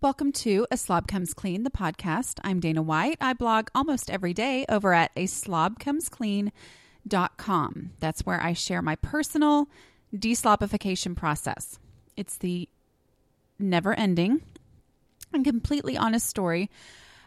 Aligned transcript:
Welcome 0.00 0.30
to 0.32 0.64
A 0.70 0.76
Slob 0.76 1.08
Comes 1.08 1.34
Clean, 1.34 1.64
the 1.64 1.70
podcast. 1.70 2.38
I'm 2.44 2.60
Dana 2.60 2.82
White. 2.82 3.18
I 3.20 3.32
blog 3.32 3.66
almost 3.74 4.10
every 4.10 4.32
day 4.32 4.64
over 4.68 4.94
at 4.94 5.10
a 5.16 5.24
slobcomesclean.com. 5.24 7.90
That's 7.98 8.24
where 8.24 8.40
I 8.40 8.52
share 8.52 8.80
my 8.80 8.94
personal 8.94 9.68
deslobification 10.14 11.16
process. 11.16 11.80
It's 12.16 12.36
the 12.36 12.68
never 13.58 13.92
ending 13.92 14.42
and 15.32 15.44
completely 15.44 15.96
honest 15.96 16.28
story 16.28 16.70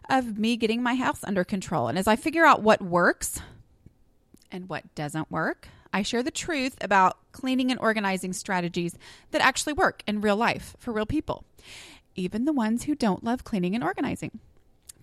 of 0.09 0.39
me 0.39 0.55
getting 0.55 0.81
my 0.81 0.95
house 0.95 1.25
under 1.25 1.43
control. 1.43 1.89
And 1.89 1.99
as 1.99 2.07
I 2.07 2.15
figure 2.15 2.45
out 2.45 2.61
what 2.61 2.81
works 2.81 3.41
and 4.49 4.69
what 4.69 4.95
doesn't 4.95 5.29
work, 5.29 5.67
I 5.91 6.03
share 6.03 6.23
the 6.23 6.31
truth 6.31 6.77
about 6.79 7.17
cleaning 7.33 7.69
and 7.69 7.81
organizing 7.81 8.31
strategies 8.31 8.97
that 9.31 9.41
actually 9.41 9.73
work 9.73 10.03
in 10.07 10.21
real 10.21 10.37
life 10.37 10.77
for 10.79 10.93
real 10.93 11.05
people 11.05 11.43
even 12.15 12.45
the 12.45 12.53
ones 12.53 12.83
who 12.83 12.95
don't 12.95 13.23
love 13.23 13.43
cleaning 13.43 13.75
and 13.75 13.83
organizing. 13.83 14.39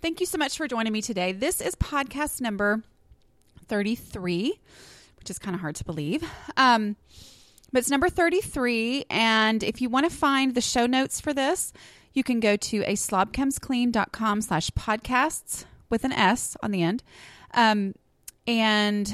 Thank 0.01 0.20
you 0.20 0.27
so 0.27 0.38
much 0.38 0.56
for 0.56 0.69
joining 0.69 0.92
me 0.92 1.02
today. 1.02 1.32
This 1.32 1.60
is 1.60 1.74
podcast 1.74 2.41
number 2.41 2.82
33, 3.66 4.59
which 5.18 5.30
is 5.30 5.38
kind 5.38 5.55
of 5.55 5.60
hard 5.60 5.77
to 5.77 5.84
believe. 5.84 6.23
Um, 6.56 6.96
but 7.73 7.80
it's 7.80 7.91
number 7.91 8.09
33. 8.09 9.05
And 9.10 9.62
if 9.62 9.80
you 9.80 9.88
want 9.88 10.09
to 10.09 10.15
find 10.15 10.55
the 10.55 10.60
show 10.60 10.87
notes 10.87 11.20
for 11.20 11.34
this, 11.34 11.73
you 12.12 12.23
can 12.23 12.41
go 12.41 12.56
to 12.56 12.82
a 12.84 12.95
slobcomesclean.com 12.95 14.43
slash 14.43 14.70
podcasts 14.70 15.65
with 15.90 16.04
an 16.04 16.12
S 16.12 16.56
on 16.62 16.70
the 16.70 16.82
end. 16.82 17.02
Um, 17.54 17.95
and 18.46 19.12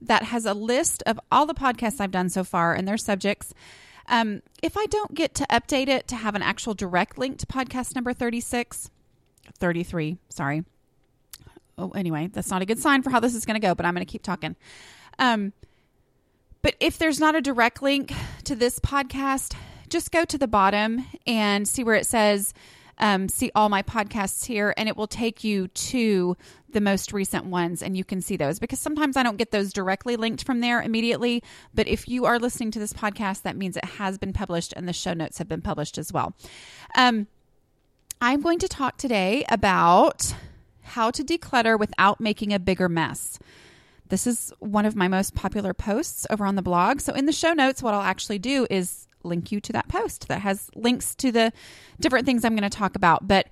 that 0.00 0.24
has 0.24 0.46
a 0.46 0.54
list 0.54 1.02
of 1.06 1.20
all 1.30 1.46
the 1.46 1.54
podcasts 1.54 2.00
I've 2.00 2.10
done 2.10 2.28
so 2.28 2.42
far 2.42 2.74
and 2.74 2.86
their 2.86 2.96
subjects 2.96 3.54
um, 4.12 4.42
if 4.62 4.76
I 4.76 4.84
don't 4.86 5.14
get 5.14 5.34
to 5.36 5.46
update 5.46 5.88
it 5.88 6.06
to 6.08 6.16
have 6.16 6.34
an 6.34 6.42
actual 6.42 6.74
direct 6.74 7.16
link 7.16 7.38
to 7.38 7.46
podcast 7.46 7.94
number 7.94 8.12
36, 8.12 8.90
33, 9.58 10.18
sorry. 10.28 10.64
Oh, 11.78 11.88
anyway, 11.92 12.28
that's 12.30 12.50
not 12.50 12.60
a 12.60 12.66
good 12.66 12.78
sign 12.78 13.02
for 13.02 13.08
how 13.08 13.20
this 13.20 13.34
is 13.34 13.46
going 13.46 13.58
to 13.58 13.66
go, 13.66 13.74
but 13.74 13.86
I'm 13.86 13.94
going 13.94 14.04
to 14.04 14.10
keep 14.10 14.22
talking. 14.22 14.54
Um, 15.18 15.54
but 16.60 16.76
if 16.78 16.98
there's 16.98 17.18
not 17.18 17.34
a 17.34 17.40
direct 17.40 17.82
link 17.82 18.12
to 18.44 18.54
this 18.54 18.78
podcast, 18.78 19.56
just 19.88 20.12
go 20.12 20.26
to 20.26 20.36
the 20.36 20.46
bottom 20.46 21.06
and 21.26 21.66
see 21.66 21.82
where 21.82 21.96
it 21.96 22.06
says 22.06 22.52
um, 22.98 23.28
see 23.28 23.50
all 23.54 23.68
my 23.68 23.82
podcasts 23.82 24.44
here, 24.44 24.74
and 24.76 24.88
it 24.88 24.96
will 24.96 25.06
take 25.06 25.42
you 25.42 25.68
to 25.68 26.36
the 26.70 26.80
most 26.80 27.12
recent 27.12 27.46
ones, 27.46 27.82
and 27.82 27.96
you 27.96 28.04
can 28.04 28.20
see 28.20 28.36
those 28.36 28.58
because 28.58 28.78
sometimes 28.78 29.16
I 29.16 29.22
don't 29.22 29.36
get 29.36 29.50
those 29.50 29.72
directly 29.72 30.16
linked 30.16 30.44
from 30.44 30.60
there 30.60 30.80
immediately. 30.82 31.42
But 31.74 31.88
if 31.88 32.08
you 32.08 32.24
are 32.24 32.38
listening 32.38 32.70
to 32.72 32.78
this 32.78 32.92
podcast, 32.92 33.42
that 33.42 33.56
means 33.56 33.76
it 33.76 33.84
has 33.84 34.18
been 34.18 34.32
published, 34.32 34.72
and 34.76 34.88
the 34.88 34.92
show 34.92 35.12
notes 35.12 35.38
have 35.38 35.48
been 35.48 35.62
published 35.62 35.98
as 35.98 36.12
well. 36.12 36.34
Um, 36.96 37.26
I'm 38.20 38.40
going 38.40 38.58
to 38.60 38.68
talk 38.68 38.98
today 38.98 39.44
about 39.48 40.34
how 40.82 41.10
to 41.10 41.24
declutter 41.24 41.78
without 41.78 42.20
making 42.20 42.52
a 42.52 42.58
bigger 42.58 42.88
mess. 42.88 43.38
This 44.08 44.26
is 44.26 44.52
one 44.58 44.84
of 44.84 44.94
my 44.94 45.08
most 45.08 45.34
popular 45.34 45.72
posts 45.72 46.26
over 46.28 46.44
on 46.44 46.54
the 46.54 46.62
blog. 46.62 47.00
So, 47.00 47.14
in 47.14 47.26
the 47.26 47.32
show 47.32 47.54
notes, 47.54 47.82
what 47.82 47.94
I'll 47.94 48.02
actually 48.02 48.38
do 48.38 48.66
is 48.68 49.08
link 49.24 49.52
you 49.52 49.60
to 49.60 49.72
that 49.72 49.88
post 49.88 50.28
that 50.28 50.40
has 50.40 50.70
links 50.74 51.14
to 51.16 51.32
the 51.32 51.52
different 52.00 52.26
things 52.26 52.44
I'm 52.44 52.56
going 52.56 52.68
to 52.68 52.76
talk 52.76 52.96
about. 52.96 53.26
But 53.26 53.48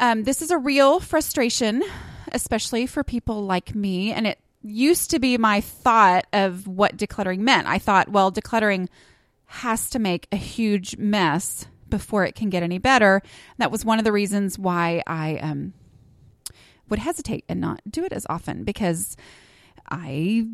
um, 0.00 0.24
this 0.24 0.42
is 0.42 0.50
a 0.50 0.58
real 0.58 1.00
frustration, 1.00 1.82
especially 2.32 2.86
for 2.86 3.02
people 3.02 3.44
like 3.44 3.74
me. 3.74 4.12
And 4.12 4.26
it 4.26 4.38
used 4.62 5.10
to 5.10 5.18
be 5.18 5.38
my 5.38 5.60
thought 5.60 6.26
of 6.32 6.66
what 6.66 6.96
decluttering 6.96 7.40
meant. 7.40 7.66
I 7.66 7.78
thought, 7.78 8.08
well, 8.08 8.30
decluttering 8.30 8.88
has 9.46 9.90
to 9.90 9.98
make 9.98 10.28
a 10.30 10.36
huge 10.36 10.96
mess 10.98 11.66
before 11.88 12.24
it 12.24 12.34
can 12.34 12.50
get 12.50 12.62
any 12.62 12.78
better. 12.78 13.22
That 13.56 13.70
was 13.70 13.84
one 13.84 13.98
of 13.98 14.04
the 14.04 14.12
reasons 14.12 14.58
why 14.58 15.02
I 15.06 15.36
um, 15.38 15.72
would 16.88 16.98
hesitate 16.98 17.44
and 17.48 17.60
not 17.60 17.80
do 17.88 18.04
it 18.04 18.12
as 18.12 18.26
often 18.28 18.64
because 18.64 19.16
I 19.88 20.46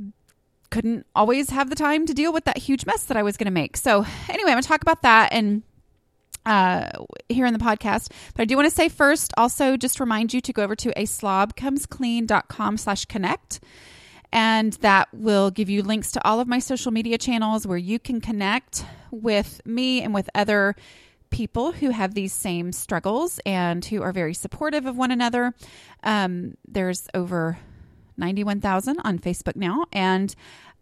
couldn't 0.70 1.06
always 1.14 1.50
have 1.50 1.70
the 1.70 1.76
time 1.76 2.06
to 2.06 2.14
deal 2.14 2.32
with 2.32 2.44
that 2.44 2.58
huge 2.58 2.86
mess 2.86 3.04
that 3.04 3.16
I 3.16 3.22
was 3.22 3.36
going 3.36 3.46
to 3.46 3.52
make. 3.52 3.76
So, 3.76 4.04
anyway, 4.28 4.50
I'm 4.50 4.54
going 4.54 4.62
to 4.62 4.68
talk 4.68 4.82
about 4.82 5.02
that 5.02 5.32
and 5.32 5.62
uh, 6.46 6.90
here 7.28 7.46
in 7.46 7.52
the 7.52 7.58
podcast. 7.58 8.10
But 8.34 8.42
I 8.42 8.44
do 8.44 8.56
want 8.56 8.68
to 8.68 8.74
say 8.74 8.88
first, 8.88 9.32
also 9.36 9.76
just 9.76 10.00
remind 10.00 10.34
you 10.34 10.40
to 10.42 10.52
go 10.52 10.62
over 10.62 10.76
to 10.76 10.98
a 11.00 11.06
slash 11.06 13.04
connect. 13.06 13.60
And 14.32 14.72
that 14.74 15.08
will 15.12 15.50
give 15.50 15.70
you 15.70 15.82
links 15.82 16.10
to 16.12 16.26
all 16.26 16.40
of 16.40 16.48
my 16.48 16.58
social 16.58 16.90
media 16.90 17.18
channels 17.18 17.66
where 17.66 17.78
you 17.78 17.98
can 18.00 18.20
connect 18.20 18.84
with 19.12 19.64
me 19.64 20.02
and 20.02 20.12
with 20.12 20.28
other 20.34 20.74
people 21.30 21.72
who 21.72 21.90
have 21.90 22.14
these 22.14 22.32
same 22.32 22.72
struggles 22.72 23.40
and 23.46 23.84
who 23.84 24.02
are 24.02 24.12
very 24.12 24.34
supportive 24.34 24.86
of 24.86 24.96
one 24.96 25.12
another. 25.12 25.54
Um, 26.02 26.56
there's 26.66 27.08
over 27.14 27.58
91,000 28.16 28.98
on 29.04 29.18
Facebook 29.18 29.56
now. 29.56 29.84
And 29.92 30.34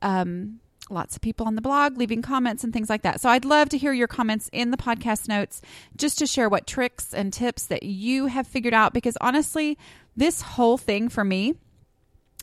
um, 0.02 0.60
lots 0.90 1.16
of 1.16 1.22
people 1.22 1.46
on 1.46 1.54
the 1.54 1.62
blog 1.62 1.96
leaving 1.96 2.22
comments 2.22 2.64
and 2.64 2.72
things 2.72 2.90
like 2.90 3.02
that. 3.02 3.20
So 3.20 3.28
I'd 3.28 3.44
love 3.44 3.68
to 3.70 3.78
hear 3.78 3.92
your 3.92 4.08
comments 4.08 4.48
in 4.52 4.70
the 4.70 4.76
podcast 4.76 5.28
notes 5.28 5.62
just 5.96 6.18
to 6.18 6.26
share 6.26 6.48
what 6.48 6.66
tricks 6.66 7.14
and 7.14 7.32
tips 7.32 7.66
that 7.66 7.82
you 7.82 8.26
have 8.26 8.46
figured 8.46 8.74
out 8.74 8.92
because 8.92 9.16
honestly, 9.20 9.78
this 10.16 10.42
whole 10.42 10.76
thing 10.78 11.08
for 11.08 11.24
me 11.24 11.54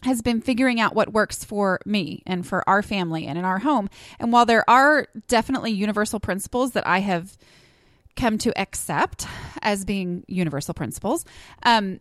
has 0.04 0.22
been 0.22 0.42
figuring 0.42 0.80
out 0.80 0.96
what 0.96 1.12
works 1.12 1.44
for 1.44 1.80
me 1.86 2.24
and 2.26 2.48
for 2.48 2.68
our 2.68 2.82
family 2.82 3.28
and 3.28 3.38
in 3.38 3.44
our 3.44 3.60
home. 3.60 3.90
And 4.20 4.32
while 4.32 4.46
there 4.46 4.68
are 4.70 5.08
definitely 5.28 5.72
universal 5.72 6.20
principles 6.20 6.72
that 6.72 6.88
I 6.88 7.00
have 7.00 7.38
come 8.16 8.38
to 8.40 8.58
accept 8.60 9.28
as 9.62 9.86
being 9.86 10.24
universal 10.28 10.74
principles, 10.74 11.26
um, 11.64 12.00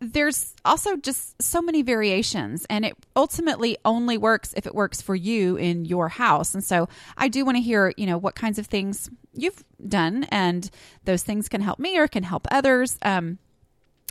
there's 0.00 0.54
also 0.64 0.96
just 0.96 1.40
so 1.40 1.62
many 1.62 1.82
variations 1.82 2.66
and 2.68 2.84
it 2.84 2.96
ultimately 3.16 3.76
only 3.84 4.18
works 4.18 4.52
if 4.56 4.66
it 4.66 4.74
works 4.74 5.00
for 5.00 5.14
you 5.14 5.56
in 5.56 5.84
your 5.84 6.08
house. 6.08 6.54
And 6.54 6.62
so 6.62 6.88
i 7.16 7.28
do 7.28 7.44
want 7.44 7.56
to 7.56 7.62
hear 7.62 7.92
you 7.96 8.06
know 8.06 8.18
what 8.18 8.34
kinds 8.34 8.58
of 8.58 8.66
things 8.66 9.10
you've 9.32 9.64
done 9.86 10.24
and 10.24 10.70
those 11.04 11.22
things 11.22 11.48
can 11.48 11.60
help 11.60 11.78
me 11.78 11.98
or 11.98 12.08
can 12.08 12.22
help 12.22 12.46
others. 12.50 12.98
Um, 13.02 13.38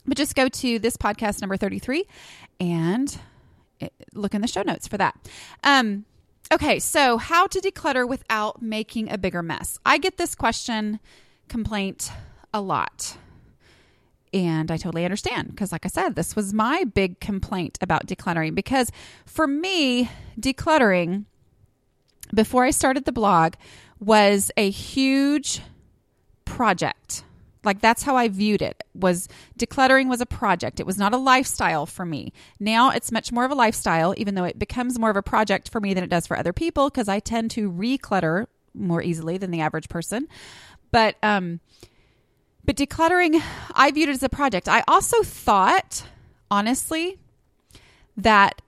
but 0.05 0.17
just 0.17 0.35
go 0.35 0.49
to 0.49 0.79
this 0.79 0.97
podcast 0.97 1.41
number 1.41 1.55
33 1.55 2.05
and 2.59 3.17
look 4.13 4.33
in 4.33 4.41
the 4.41 4.47
show 4.47 4.63
notes 4.63 4.87
for 4.87 4.97
that. 4.97 5.15
Um, 5.63 6.05
okay 6.51 6.79
so 6.79 7.17
how 7.17 7.47
to 7.47 7.59
declutter 7.59 8.07
without 8.07 8.61
making 8.61 9.11
a 9.11 9.17
bigger 9.17 9.43
mess? 9.43 9.77
I 9.85 9.97
get 9.97 10.17
this 10.17 10.35
question 10.35 10.99
complaint 11.47 12.11
a 12.53 12.61
lot 12.61 13.17
and 14.33 14.71
I 14.71 14.77
totally 14.77 15.05
understand 15.05 15.49
because, 15.49 15.71
like 15.71 15.85
I 15.85 15.89
said, 15.89 16.15
this 16.15 16.35
was 16.35 16.53
my 16.53 16.83
big 16.83 17.19
complaint 17.19 17.77
about 17.81 18.07
decluttering. 18.07 18.55
Because 18.55 18.91
for 19.25 19.45
me, 19.45 20.09
decluttering 20.39 21.25
before 22.33 22.63
I 22.65 22.71
started 22.71 23.05
the 23.05 23.11
blog 23.11 23.53
was 23.99 24.51
a 24.57 24.69
huge 24.69 25.61
project. 26.45 27.23
Like 27.63 27.79
that's 27.79 28.03
how 28.03 28.17
I 28.17 28.27
viewed 28.27 28.61
it. 28.61 28.83
Was 28.93 29.29
decluttering 29.57 30.09
was 30.09 30.19
a 30.19 30.25
project. 30.25 30.79
It 30.79 30.85
was 30.85 30.97
not 30.97 31.13
a 31.13 31.17
lifestyle 31.17 31.85
for 31.85 32.05
me. 32.05 32.33
Now 32.59 32.89
it's 32.89 33.11
much 33.11 33.31
more 33.31 33.45
of 33.45 33.51
a 33.51 33.55
lifestyle 33.55 34.13
even 34.17 34.35
though 34.35 34.43
it 34.43 34.59
becomes 34.59 34.99
more 34.99 35.09
of 35.09 35.15
a 35.15 35.21
project 35.21 35.69
for 35.69 35.79
me 35.79 35.93
than 35.93 36.03
it 36.03 36.09
does 36.09 36.27
for 36.27 36.37
other 36.37 36.51
people 36.51 36.89
because 36.89 37.07
I 37.07 37.19
tend 37.19 37.51
to 37.51 37.71
reclutter 37.71 38.47
more 38.73 39.01
easily 39.01 39.37
than 39.37 39.51
the 39.51 39.61
average 39.61 39.87
person. 39.87 40.27
But 40.91 41.15
um 41.23 41.61
but 42.65 42.75
decluttering, 42.75 43.41
I 43.73 43.91
viewed 43.91 44.09
it 44.09 44.13
as 44.13 44.23
a 44.23 44.29
project. 44.29 44.69
I 44.69 44.83
also 44.87 45.21
thought, 45.23 46.03
honestly, 46.49 47.19
that 48.17 48.61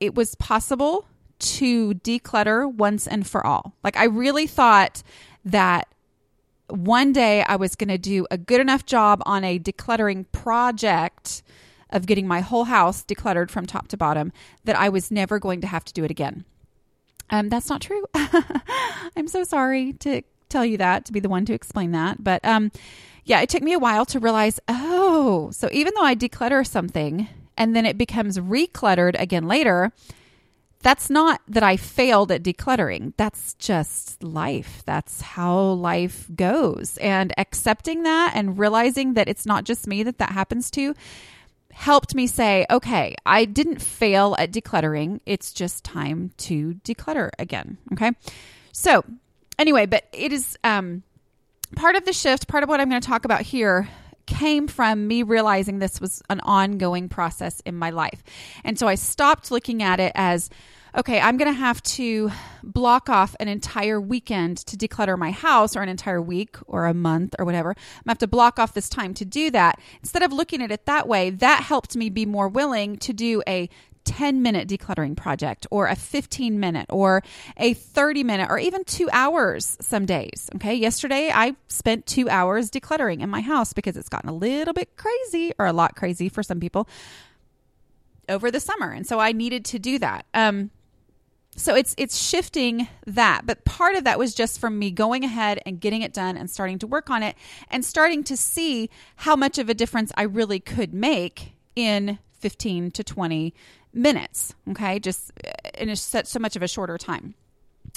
it 0.00 0.14
was 0.14 0.34
possible 0.34 1.06
to 1.38 1.94
declutter 1.94 2.70
once 2.70 3.06
and 3.06 3.26
for 3.26 3.46
all. 3.46 3.74
Like, 3.82 3.96
I 3.96 4.04
really 4.04 4.46
thought 4.46 5.02
that 5.44 5.88
one 6.68 7.12
day 7.12 7.42
I 7.42 7.56
was 7.56 7.74
going 7.74 7.88
to 7.88 7.98
do 7.98 8.26
a 8.30 8.36
good 8.36 8.60
enough 8.60 8.84
job 8.84 9.22
on 9.24 9.44
a 9.44 9.58
decluttering 9.58 10.26
project 10.32 11.42
of 11.90 12.06
getting 12.06 12.26
my 12.26 12.40
whole 12.40 12.64
house 12.64 13.02
decluttered 13.02 13.50
from 13.50 13.64
top 13.64 13.88
to 13.88 13.96
bottom 13.96 14.32
that 14.64 14.76
I 14.76 14.90
was 14.90 15.10
never 15.10 15.38
going 15.38 15.62
to 15.62 15.66
have 15.66 15.84
to 15.86 15.92
do 15.94 16.04
it 16.04 16.10
again. 16.10 16.44
Um, 17.30 17.48
that's 17.48 17.68
not 17.68 17.80
true. 17.80 18.04
I'm 18.14 19.28
so 19.28 19.44
sorry 19.44 19.94
to 19.94 20.22
tell 20.48 20.64
you 20.64 20.76
that, 20.78 21.04
to 21.06 21.12
be 21.12 21.20
the 21.20 21.28
one 21.28 21.44
to 21.46 21.54
explain 21.54 21.92
that. 21.92 22.22
But 22.22 22.44
um, 22.44 22.70
yeah, 23.24 23.40
it 23.40 23.48
took 23.48 23.62
me 23.62 23.72
a 23.72 23.78
while 23.78 24.06
to 24.06 24.20
realize 24.20 24.60
oh, 24.68 25.50
so 25.52 25.68
even 25.72 25.92
though 25.94 26.04
I 26.04 26.14
declutter 26.14 26.66
something 26.66 27.28
and 27.56 27.74
then 27.74 27.86
it 27.86 27.98
becomes 27.98 28.38
recluttered 28.38 29.20
again 29.20 29.46
later, 29.46 29.92
that's 30.80 31.10
not 31.10 31.40
that 31.48 31.62
I 31.62 31.76
failed 31.76 32.30
at 32.30 32.42
decluttering. 32.42 33.12
That's 33.16 33.54
just 33.54 34.22
life. 34.22 34.82
That's 34.86 35.20
how 35.20 35.58
life 35.60 36.28
goes. 36.34 36.96
And 36.98 37.32
accepting 37.36 38.04
that 38.04 38.32
and 38.34 38.58
realizing 38.58 39.14
that 39.14 39.28
it's 39.28 39.44
not 39.44 39.64
just 39.64 39.86
me 39.88 40.02
that 40.04 40.18
that 40.18 40.30
happens 40.30 40.70
to 40.72 40.94
helped 41.72 42.14
me 42.14 42.26
say, 42.26 42.66
okay, 42.70 43.14
I 43.24 43.44
didn't 43.44 43.80
fail 43.80 44.34
at 44.38 44.50
decluttering. 44.52 45.20
It's 45.26 45.52
just 45.52 45.84
time 45.84 46.32
to 46.38 46.74
declutter 46.84 47.30
again. 47.38 47.78
Okay. 47.92 48.12
So, 48.72 49.04
anyway, 49.58 49.86
but 49.86 50.04
it 50.12 50.32
is 50.32 50.56
um 50.64 51.02
part 51.76 51.96
of 51.96 52.04
the 52.04 52.12
shift, 52.12 52.48
part 52.48 52.62
of 52.62 52.68
what 52.68 52.80
I'm 52.80 52.88
going 52.88 53.00
to 53.00 53.06
talk 53.06 53.24
about 53.24 53.42
here 53.42 53.88
came 54.26 54.68
from 54.68 55.08
me 55.08 55.22
realizing 55.22 55.78
this 55.78 56.00
was 56.00 56.22
an 56.28 56.40
ongoing 56.40 57.08
process 57.08 57.60
in 57.60 57.74
my 57.74 57.90
life. 57.90 58.22
And 58.62 58.78
so 58.78 58.86
I 58.86 58.94
stopped 58.94 59.50
looking 59.50 59.82
at 59.82 60.00
it 60.00 60.12
as 60.14 60.50
okay, 60.96 61.20
I'm 61.20 61.36
going 61.36 61.52
to 61.52 61.58
have 61.58 61.82
to 61.82 62.30
block 62.62 63.08
off 63.08 63.36
an 63.38 63.46
entire 63.46 64.00
weekend 64.00 64.58
to 64.66 64.76
declutter 64.76 65.18
my 65.18 65.30
house 65.30 65.76
or 65.76 65.82
an 65.82 65.88
entire 65.88 66.20
week 66.20 66.56
or 66.66 66.86
a 66.86 66.94
month 66.94 67.34
or 67.38 67.44
whatever. 67.44 67.70
I'm 67.70 67.74
going 67.74 68.04
to 68.04 68.10
have 68.10 68.18
to 68.18 68.26
block 68.26 68.58
off 68.58 68.74
this 68.74 68.88
time 68.88 69.14
to 69.14 69.24
do 69.24 69.50
that. 69.50 69.80
Instead 70.02 70.22
of 70.22 70.32
looking 70.32 70.62
at 70.62 70.72
it 70.72 70.86
that 70.86 71.06
way, 71.06 71.30
that 71.30 71.62
helped 71.62 71.94
me 71.94 72.08
be 72.08 72.26
more 72.26 72.48
willing 72.48 72.96
to 72.98 73.12
do 73.12 73.42
a 73.46 73.68
10 74.08 74.40
minute 74.40 74.66
decluttering 74.66 75.14
project 75.14 75.66
or 75.70 75.86
a 75.86 75.94
15 75.94 76.58
minute 76.58 76.86
or 76.88 77.22
a 77.58 77.74
30 77.74 78.24
minute 78.24 78.48
or 78.48 78.58
even 78.58 78.82
two 78.84 79.08
hours 79.12 79.76
some 79.82 80.06
days. 80.06 80.48
Okay. 80.54 80.74
Yesterday, 80.74 81.30
I 81.32 81.54
spent 81.68 82.06
two 82.06 82.26
hours 82.30 82.70
decluttering 82.70 83.20
in 83.20 83.28
my 83.28 83.42
house 83.42 83.74
because 83.74 83.98
it's 83.98 84.08
gotten 84.08 84.30
a 84.30 84.34
little 84.34 84.72
bit 84.72 84.96
crazy 84.96 85.52
or 85.58 85.66
a 85.66 85.74
lot 85.74 85.94
crazy 85.94 86.30
for 86.30 86.42
some 86.42 86.58
people 86.58 86.88
over 88.30 88.50
the 88.50 88.60
summer. 88.60 88.90
And 88.90 89.06
so 89.06 89.20
I 89.20 89.32
needed 89.32 89.66
to 89.66 89.78
do 89.78 89.98
that. 89.98 90.24
Um, 90.32 90.70
so 91.54 91.74
it's 91.74 91.94
it's 91.98 92.16
shifting 92.16 92.86
that 93.04 93.44
but 93.44 93.64
part 93.64 93.96
of 93.96 94.04
that 94.04 94.16
was 94.16 94.32
just 94.32 94.60
from 94.60 94.78
me 94.78 94.92
going 94.92 95.24
ahead 95.24 95.60
and 95.66 95.80
getting 95.80 96.02
it 96.02 96.12
done 96.12 96.36
and 96.36 96.48
starting 96.48 96.78
to 96.78 96.86
work 96.86 97.10
on 97.10 97.24
it 97.24 97.34
and 97.68 97.84
starting 97.84 98.22
to 98.24 98.36
see 98.36 98.88
how 99.16 99.34
much 99.34 99.58
of 99.58 99.68
a 99.68 99.74
difference 99.74 100.12
I 100.16 100.22
really 100.22 100.60
could 100.60 100.94
make 100.94 101.54
in 101.74 102.20
15 102.38 102.90
to 102.92 103.04
20 103.04 103.54
minutes. 103.92 104.54
Okay. 104.70 104.98
Just 104.98 105.32
uh, 105.44 105.50
in 105.78 105.88
a, 105.88 105.96
such 105.96 106.26
so 106.26 106.38
much 106.38 106.56
of 106.56 106.62
a 106.62 106.68
shorter 106.68 106.98
time. 106.98 107.34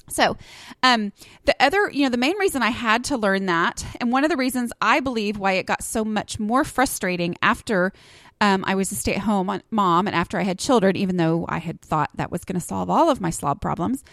So, 0.09 0.35
um, 0.83 1.13
the 1.45 1.55
other, 1.59 1.89
you 1.89 2.03
know, 2.03 2.09
the 2.09 2.17
main 2.17 2.37
reason 2.37 2.61
I 2.61 2.69
had 2.69 3.03
to 3.05 3.17
learn 3.17 3.45
that, 3.45 3.85
and 3.99 4.11
one 4.11 4.23
of 4.23 4.29
the 4.29 4.37
reasons 4.37 4.73
I 4.81 4.99
believe 4.99 5.37
why 5.37 5.53
it 5.53 5.65
got 5.65 5.83
so 5.83 6.03
much 6.03 6.39
more 6.39 6.63
frustrating 6.63 7.35
after 7.41 7.93
um, 8.41 8.63
I 8.65 8.75
was 8.75 8.91
a 8.91 8.95
stay 8.95 9.13
at 9.13 9.21
home 9.21 9.61
mom 9.69 10.07
and 10.07 10.15
after 10.15 10.39
I 10.39 10.43
had 10.43 10.59
children, 10.59 10.97
even 10.97 11.17
though 11.17 11.45
I 11.47 11.59
had 11.59 11.79
thought 11.79 12.09
that 12.15 12.31
was 12.31 12.43
going 12.43 12.59
to 12.59 12.65
solve 12.65 12.89
all 12.89 13.09
of 13.09 13.21
my 13.21 13.29
slob 13.29 13.61
problems, 13.61 14.03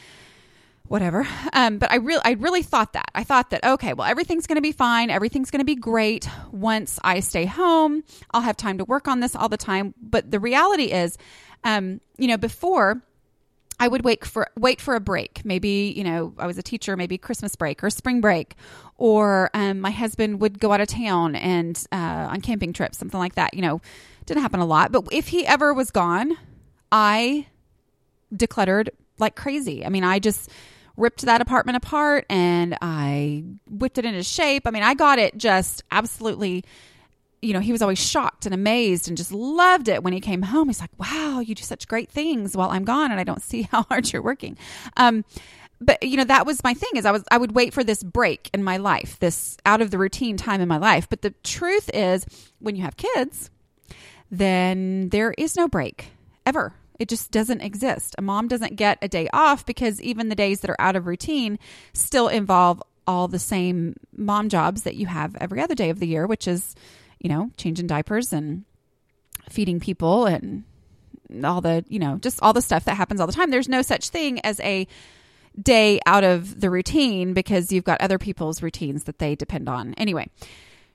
whatever. 0.87 1.27
Um, 1.55 1.79
but 1.79 1.91
I 1.91 1.97
really, 1.97 2.21
I 2.25 2.33
really 2.33 2.63
thought 2.63 2.93
that. 2.93 3.11
I 3.15 3.25
thought 3.25 3.51
that 3.51 3.65
okay, 3.65 3.95
well, 3.95 4.07
everything's 4.07 4.47
going 4.47 4.57
to 4.57 4.63
be 4.63 4.73
fine. 4.73 5.11
Everything's 5.11 5.51
going 5.51 5.61
to 5.61 5.65
be 5.65 5.75
great 5.75 6.29
once 6.53 6.99
I 7.03 7.21
stay 7.21 7.47
home. 7.47 8.05
I'll 8.33 8.43
have 8.43 8.57
time 8.57 8.79
to 8.79 8.85
work 8.85 9.09
on 9.09 9.21
this 9.21 9.35
all 9.35 9.49
the 9.49 9.57
time. 9.57 9.95
But 10.01 10.31
the 10.31 10.39
reality 10.41 10.93
is, 10.93 11.17
um, 11.65 12.01
you 12.17 12.29
know, 12.29 12.37
before 12.37 13.03
I 13.81 13.87
would 13.87 14.05
wait 14.05 14.25
for 14.25 14.49
wait 14.57 14.81
for 14.81 14.95
a 14.95 15.01
break. 15.01 15.45
Maybe 15.45 15.93
you 15.97 16.03
know 16.03 16.35
I 16.39 16.47
was 16.47 16.59
a 16.59 16.63
teacher, 16.63 16.97
maybe 16.97 17.17
Christmas 17.17 17.55
break 17.55 17.85
or 17.85 17.91
spring 17.91 18.21
break, 18.21 18.55
or 18.97 19.51
um, 19.55 19.81
my 19.81 19.91
husband 19.91 20.41
would 20.41 20.59
go 20.59 20.73
out 20.73 20.81
of 20.81 20.89
town 20.89 21.37
and 21.37 21.81
uh, 21.93 22.29
on 22.31 22.41
camping 22.41 22.73
trips, 22.73 22.99
something 22.99 23.21
like 23.21 23.37
that. 23.37 23.55
You 23.55 23.63
know, 23.63 23.81
didn't 24.27 24.43
happen 24.43 24.61
a 24.61 24.67
lot, 24.67 24.91
but 24.91 25.07
if 25.13 25.29
he 25.29 25.47
ever 25.47 25.73
was 25.73 25.91
gone, 25.91 26.37
I 26.91 27.47
decluttered 28.35 28.89
like 29.19 29.37
crazy. 29.37 29.85
I 29.85 29.91
mean, 29.91 30.05
I 30.05 30.19
just 30.19 30.51
ripped 30.97 31.23
that 31.23 31.41
apartment 31.41 31.77
apart 31.77 32.27
and 32.29 32.77
I 32.83 33.45
whipped 33.71 33.99
it 33.99 34.05
into 34.05 34.25
shape. 34.25 34.67
I 34.67 34.71
mean, 34.71 34.83
I 34.83 34.95
got 34.95 35.21
it 35.21 35.39
just 35.39 35.85
absolutely 35.93 36.65
you 37.41 37.53
know, 37.53 37.61
he 37.61 37.73
was 37.73 37.83
always 37.83 37.99
shocked 37.99 38.47
and 38.47 38.55
amazed 38.55 39.09
and 39.09 39.17
just 39.17 39.33
loved 39.33 39.89
it 39.89 40.03
when 40.03 40.13
he 40.13 40.21
came 40.21 40.43
home. 40.43 40.69
He's 40.69 40.81
like, 40.81 40.91
wow, 40.99 41.41
you 41.41 41.55
do 41.55 41.63
such 41.63 41.87
great 41.87 42.11
things 42.11 42.57
while 42.57 42.71
I'm 42.71 42.85
gone 42.85 43.11
and 43.11 43.21
I 43.21 43.25
don't 43.25 43.43
see 43.43 43.63
how 43.71 43.85
hard 43.85 44.13
you're 44.13 44.23
working. 44.23 44.57
Um, 44.97 45.25
but 45.81 46.03
you 46.03 46.17
know 46.17 46.25
that 46.25 46.47
was 46.47 46.63
my 46.65 46.75
thing 46.75 46.91
is 46.97 47.05
i 47.05 47.13
was 47.13 47.25
i 47.31 47.39
would 47.39 47.53
wait 47.53 47.73
for 47.73 47.85
this 47.85 48.03
break 48.03 48.51
in 48.53 48.63
my 48.63 48.77
life 48.77 49.19
this 49.21 49.57
out 49.65 49.81
of 49.81 49.91
the 49.91 49.99
routine 49.99 50.37
time 50.37 50.61
in 50.61 50.69
my 50.69 50.77
life 50.77 51.09
but 51.09 51.23
the 51.23 51.31
truth 51.43 51.91
is 51.95 52.27
when 52.59 52.77
you 52.77 52.83
have 52.83 52.97
kids 52.97 53.51
then 54.31 55.09
there 55.11 55.33
is 55.39 55.57
no 55.57 55.69
break 55.69 56.11
ever 56.45 56.75
it 56.99 57.09
just 57.09 57.31
doesn't 57.31 57.61
exist 57.61 58.15
a 58.19 58.23
mom 58.23 58.49
doesn't 58.49 58.77
get 58.77 58.99
a 59.03 59.09
day 59.09 59.29
off 59.33 59.65
because 59.65 60.03
even 60.03 60.29
the 60.29 60.35
days 60.35 60.61
that 60.61 60.71
are 60.71 60.81
out 60.81 60.97
of 60.97 61.07
routine 61.07 61.59
still 61.93 62.29
involve 62.29 62.83
all 63.07 63.29
the 63.29 63.39
same 63.39 63.95
mom 64.17 64.49
jobs 64.49 64.83
that 64.83 64.97
you 64.97 65.07
have 65.07 65.37
every 65.37 65.61
other 65.61 65.75
day 65.75 65.91
of 65.91 66.01
the 66.01 66.07
year 66.07 66.27
which 66.27 66.49
is 66.49 66.75
you 67.21 67.29
know, 67.29 67.51
changing 67.57 67.87
diapers 67.87 68.33
and 68.33 68.65
feeding 69.49 69.81
people 69.81 70.27
and 70.27 70.65
all 71.45 71.61
the, 71.61 71.85
you 71.89 71.99
know, 71.99 72.17
just 72.19 72.39
all 72.43 72.53
the 72.53 72.63
stuff 72.63 72.85
that 72.85 72.97
happens 72.97 73.21
all 73.21 73.27
the 73.27 73.33
time. 73.33 73.51
There's 73.51 73.69
no 73.69 73.83
such 73.83 74.09
thing 74.09 74.41
as 74.41 74.61
a 74.61 74.87
day 75.61 76.01
out 76.07 76.25
of 76.25 76.61
the 76.61 76.71
routine 76.71 77.35
because 77.35 77.73
you've 77.73 77.85
got 77.85 78.01
other 78.01 78.19
people's 78.19 78.63
routines 78.63 79.05
that 79.05 79.19
they 79.19 79.35
depend 79.35 79.69
on. 79.69 79.95
Anyway, 79.95 80.29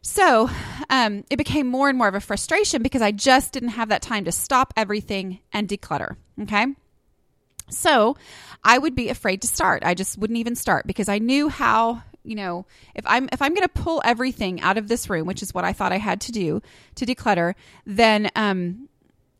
so 0.01 0.49
um, 0.89 1.23
it 1.29 1.37
became 1.37 1.67
more 1.67 1.89
and 1.89 1.97
more 1.97 2.07
of 2.07 2.15
a 2.15 2.19
frustration 2.19 2.81
because 2.81 3.01
I 3.01 3.11
just 3.11 3.53
didn't 3.53 3.69
have 3.69 3.89
that 3.89 4.01
time 4.01 4.25
to 4.25 4.31
stop 4.31 4.73
everything 4.75 5.39
and 5.51 5.67
declutter. 5.67 6.15
Okay. 6.41 6.67
So 7.69 8.17
I 8.63 8.77
would 8.77 8.95
be 8.95 9.09
afraid 9.09 9.41
to 9.41 9.47
start. 9.47 9.83
I 9.85 9.93
just 9.93 10.17
wouldn't 10.17 10.37
even 10.37 10.55
start 10.55 10.85
because 10.87 11.09
I 11.09 11.19
knew 11.19 11.49
how 11.49 12.03
you 12.23 12.35
know, 12.35 12.65
if 12.95 13.03
I'm 13.07 13.29
if 13.31 13.41
I'm 13.41 13.53
going 13.53 13.67
to 13.67 13.81
pull 13.81 14.01
everything 14.05 14.61
out 14.61 14.77
of 14.77 14.87
this 14.87 15.09
room, 15.09 15.27
which 15.27 15.41
is 15.41 15.53
what 15.53 15.65
I 15.65 15.73
thought 15.73 15.91
I 15.91 15.97
had 15.97 16.21
to 16.21 16.31
do 16.31 16.61
to 16.95 17.05
declutter, 17.05 17.55
then 17.85 18.29
um 18.35 18.89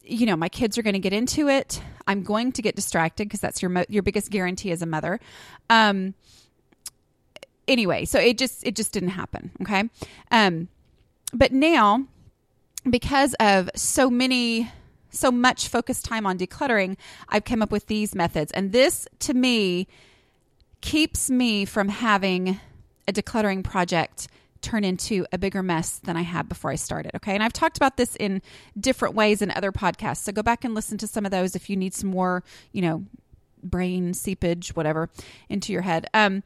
you 0.06 0.25
know, 0.25 0.35
my 0.35 0.50
kids 0.50 0.77
are 0.77 0.81
going 0.81 0.95
to 0.95 1.00
get 1.00 1.13
into 1.13 1.47
it. 1.47 1.81
I'm 2.07 2.24
going 2.24 2.51
to 2.51 2.62
get 2.62 2.75
distracted 2.75 3.25
because 3.25 3.39
that's 3.39 3.62
your 3.62 3.69
mo- 3.69 3.85
your 3.88 4.03
biggest 4.03 4.30
guarantee 4.30 4.71
as 4.71 4.81
a 4.81 4.85
mother. 4.85 5.19
Um 5.69 6.13
anyway, 7.68 8.06
so 8.06 8.19
it 8.19 8.38
just 8.38 8.65
it 8.65 8.75
just 8.75 8.91
didn't 8.91 9.09
happen, 9.09 9.51
okay? 9.62 9.89
Um 10.31 10.68
but 11.33 11.51
now 11.51 12.06
because 12.89 13.33
of 13.39 13.69
so 13.75 14.09
many 14.09 14.69
so 15.09 15.31
much 15.31 15.68
focused 15.68 16.03
time 16.06 16.25
on 16.25 16.38
decluttering, 16.38 16.97
I've 17.30 17.45
come 17.45 17.62
up 17.62 17.71
with 17.71 17.88
these 17.88 18.15
methods. 18.15 18.51
And 18.51 18.71
this 18.71 19.07
to 19.19 19.33
me 19.33 19.88
keeps 20.81 21.30
me 21.30 21.65
from 21.65 21.88
having 21.88 22.59
a 23.08 23.14
decluttering 23.14 23.64
project 23.64 24.28
turn 24.62 24.84
into 24.84 25.26
a 25.32 25.38
bigger 25.38 25.62
mess 25.62 26.00
than 26.00 26.16
I 26.16 26.22
had 26.22 26.50
before 26.50 26.72
I 26.72 26.76
started. 26.76 27.12
Okay. 27.16 27.34
And 27.34 27.44
I've 27.44 27.54
talked 27.54 27.78
about 27.78 27.98
this 27.98 28.16
in 28.16 28.42
different 28.80 29.14
ways 29.14 29.42
in 29.42 29.52
other 29.52 29.72
podcasts. 29.72 30.18
So 30.18 30.32
go 30.32 30.42
back 30.42 30.64
and 30.64 30.74
listen 30.74 30.98
to 31.00 31.08
some 31.08 31.26
of 31.26 31.32
those 31.32 31.56
if 31.56 31.70
you 31.70 31.76
need 31.76 31.94
some 31.94 32.10
more, 32.10 32.44
you 32.72 32.82
know, 32.82 33.04
brain 33.62 34.14
seepage, 34.14 34.76
whatever, 34.76 35.10
into 35.50 35.72
your 35.72 35.82
head. 35.82 36.08
Um, 36.14 36.44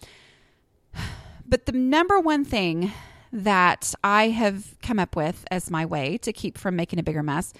but 1.47 1.65
the 1.65 1.71
number 1.71 2.19
one 2.19 2.43
thing 2.43 2.91
that 3.31 3.93
I 4.03 4.29
have 4.29 4.75
come 4.81 4.99
up 4.99 5.15
with 5.15 5.45
as 5.51 5.69
my 5.69 5.85
way 5.85 6.17
to 6.19 6.33
keep 6.33 6.57
from 6.57 6.75
making 6.75 6.99
a 6.99 7.03
bigger 7.03 7.23
mess 7.23 7.53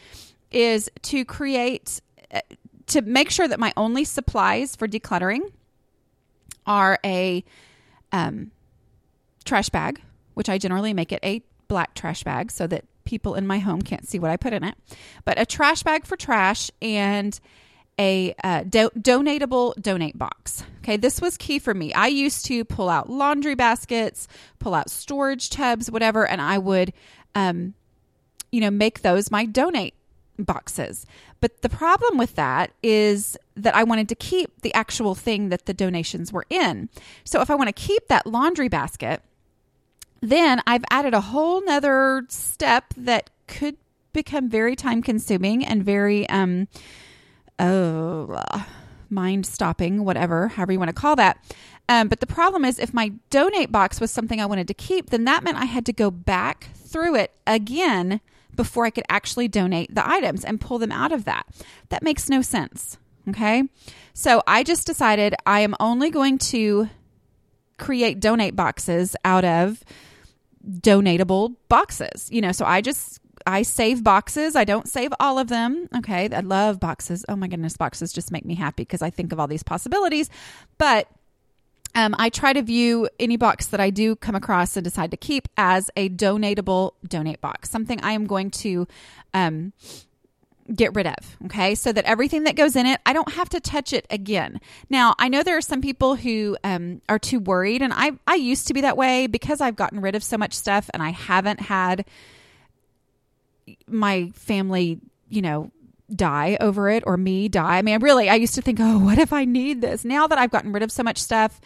is 0.52 0.90
to 1.04 1.26
create, 1.26 2.02
uh, 2.34 2.42
to 2.88 3.02
make 3.02 3.30
sure 3.30 3.48
that 3.48 3.60
my 3.60 3.74
only 3.78 4.06
supplies 4.06 4.76
for 4.76 4.88
decluttering 4.88 5.52
are 6.66 7.00
a, 7.04 7.44
um, 8.12 8.52
trash 9.48 9.70
bag, 9.70 10.02
which 10.36 10.50
I 10.50 10.58
generally 10.58 10.94
make 10.94 11.12
it 11.12 11.20
a 11.24 11.42
black 11.68 11.96
trash 11.96 12.24
bag 12.24 12.52
so 12.52 12.68
that 12.68 12.86
people 13.06 13.36
in 13.36 13.48
my 13.48 13.60
home 13.60 13.82
can't 13.82 14.08
see 14.08 14.20
what 14.20 14.30
I 14.30 14.38
put 14.38 14.54
in 14.54 14.64
it. 14.64 14.76
But 15.26 15.40
a 15.40 15.46
trash 15.46 15.84
bag 15.84 16.06
for 16.06 16.16
trash 16.16 16.70
and 16.82 17.40
a 18.00 18.36
uh, 18.44 18.64
do- 18.64 18.92
donatable 18.98 19.74
donate 19.82 20.18
box. 20.18 20.64
Okay, 20.80 20.98
this 20.98 21.20
was 21.20 21.38
key 21.38 21.58
for 21.60 21.74
me. 21.74 21.94
I 21.94 22.08
used 22.08 22.46
to 22.46 22.64
pull 22.64 22.90
out 22.90 23.10
laundry 23.10 23.56
baskets, 23.56 24.28
pull 24.60 24.76
out 24.76 24.90
storage 24.90 25.50
tubs, 25.50 25.90
whatever, 25.90 26.28
and 26.28 26.42
I 26.42 26.58
would, 26.60 26.94
um, 27.34 27.74
you 28.52 28.62
know, 28.62 28.70
make 28.70 29.02
those 29.02 29.32
my 29.32 29.46
donate 29.46 29.96
boxes. 30.38 31.06
But 31.40 31.62
the 31.62 31.70
problem 31.70 32.18
with 32.18 32.36
that 32.36 32.72
is 32.84 33.38
that 33.56 33.76
I 33.76 33.84
wanted 33.84 34.10
to 34.10 34.16
keep 34.16 34.62
the 34.62 34.74
actual 34.74 35.16
thing 35.16 35.50
that 35.50 35.66
the 35.66 35.74
donations 35.74 36.32
were 36.32 36.46
in. 36.50 36.90
So 37.24 37.42
if 37.42 37.50
I 37.50 37.56
want 37.56 37.68
to 37.68 37.74
keep 37.74 38.08
that 38.08 38.28
laundry 38.28 38.68
basket, 38.68 39.22
then 40.30 40.62
I've 40.68 40.84
added 40.90 41.14
a 41.14 41.22
whole 41.22 41.64
nother 41.64 42.26
step 42.30 42.94
that 42.98 43.30
could 43.48 43.78
become 44.14 44.50
very 44.50 44.76
time 44.76 45.02
consuming 45.02 45.64
and 45.64 45.84
very 45.84 46.28
um 46.30 46.68
oh 47.60 48.42
mind 49.10 49.46
stopping 49.46 50.04
whatever 50.04 50.48
however 50.50 50.72
you 50.72 50.80
want 50.80 50.90
to 50.90 50.94
call 50.94 51.16
that. 51.16 51.38
Um, 51.90 52.10
but 52.10 52.20
the 52.20 52.28
problem 52.28 52.66
is 52.66 52.80
if 52.80 52.94
my 52.94 53.14
donate 53.30 53.72
box 53.72 54.02
was 54.02 54.12
something 54.12 54.42
i 54.42 54.46
wanted 54.46 54.68
to 54.68 54.74
keep 54.74 55.10
then 55.10 55.24
that 55.24 55.44
meant 55.44 55.58
i 55.58 55.66
had 55.66 55.86
to 55.86 55.94
go 55.94 56.12
back 56.12 56.70
through 56.76 57.16
it 57.16 57.32
again 57.46 58.20
before 58.56 58.86
i 58.86 58.90
could 58.90 59.06
actually 59.08 59.48
donate 59.48 59.94
the 59.94 60.08
items 60.08 60.44
and 60.44 60.60
pull 60.60 60.80
them 60.80 60.92
out 60.92 61.12
of 61.12 61.26
that. 61.26 61.46
That 61.90 62.04
makes 62.04 62.30
no 62.30 62.42
sense 62.42 62.98
okay? 63.30 63.64
So 64.14 64.42
i 64.48 64.64
just 64.64 64.88
decided 64.88 65.36
i 65.46 65.62
am 65.62 65.76
only 65.80 66.10
going 66.10 66.38
to 66.40 66.90
create 67.78 68.20
donate 68.20 68.56
boxes 68.56 69.16
out 69.24 69.46
of 69.46 69.84
donatable 70.66 71.56
boxes. 71.70 72.30
You 72.32 72.42
know, 72.42 72.52
so 72.52 72.66
I 72.66 72.82
just 72.82 73.20
I 73.46 73.64
save 73.64 74.04
boxes. 74.04 74.56
I 74.56 74.64
don't 74.64 74.88
save 74.88 75.14
all 75.20 75.40
of 75.40 75.48
them. 75.48 75.88
Okay. 75.98 76.30
I 76.34 76.42
love 76.42 76.80
boxes. 76.80 77.26
Oh 77.30 77.36
my 77.36 77.48
goodness, 77.48 77.78
boxes 77.78 78.12
just 78.12 78.32
make 78.32 78.46
me 78.46 78.56
happy 78.56 78.84
because 78.84 79.02
I 79.02 79.10
think 79.10 79.32
of 79.32 79.40
all 79.40 79.48
these 79.48 79.64
possibilities. 79.64 80.30
But 80.78 81.08
Um, 81.96 82.14
I 82.20 82.30
try 82.30 82.54
to 82.54 82.62
view 82.62 83.10
any 83.18 83.38
box 83.38 83.68
that 83.68 83.80
I 83.80 83.90
do 83.90 84.16
come 84.16 84.36
across 84.36 84.78
and 84.78 84.84
decide 84.84 85.10
to 85.12 85.18
keep 85.18 85.48
as 85.58 85.90
a 85.96 86.10
donatable 86.10 86.92
donate 87.08 87.42
box, 87.42 87.72
something 87.72 88.00
I 88.04 88.12
am 88.12 88.28
going 88.28 88.52
to 88.52 88.88
um, 89.34 89.74
get 90.74 90.94
rid 90.96 91.08
of. 91.08 91.38
Okay. 91.46 91.76
So 91.76 91.92
that 91.92 92.06
everything 92.06 92.44
that 92.44 92.56
goes 92.56 92.76
in 92.76 92.86
it, 92.86 93.00
I 93.06 93.14
don't 93.14 93.34
have 93.34 93.50
to 93.50 93.60
touch 93.60 93.94
it 93.94 94.06
again. 94.10 94.60
Now, 94.90 95.16
I 95.20 95.30
know 95.30 95.44
there 95.44 95.58
are 95.58 95.62
some 95.62 95.82
people 95.82 96.16
who 96.16 96.58
um, 96.64 97.02
are 97.08 97.20
too 97.20 97.40
worried, 97.40 97.82
and 97.82 97.94
I, 97.94 98.12
I 98.28 98.36
used 98.36 98.68
to 98.68 98.74
be 98.74 98.82
that 98.82 98.98
way 98.98 99.28
because 99.28 99.62
I've 99.62 99.76
gotten 99.76 100.02
rid 100.02 100.16
of 100.16 100.24
so 100.24 100.38
much 100.38 100.54
stuff 100.54 100.90
and 100.94 101.02
I 101.02 101.10
haven't 101.10 101.62
had 101.62 102.06
my 103.88 104.32
family, 104.34 105.00
you 105.30 105.42
know, 105.42 105.72
die 106.14 106.58
over 106.62 106.90
it 106.90 107.04
or 107.06 107.18
me 107.18 107.50
die. 107.50 107.78
I 107.78 107.82
mean, 107.82 108.00
really, 108.00 108.30
I 108.30 108.36
used 108.36 108.56
to 108.56 108.62
think, 108.62 108.80
oh, 108.82 108.98
what 109.00 109.18
if 109.18 109.34
I 109.34 109.46
need 109.46 109.82
this? 109.82 110.06
Now 110.06 110.28
that 110.28 110.38
I've 110.38 110.52
gotten 110.52 110.72
rid 110.72 110.84
of 110.84 110.92
so 110.92 111.04
much 111.04 111.18
stuff 111.18 111.60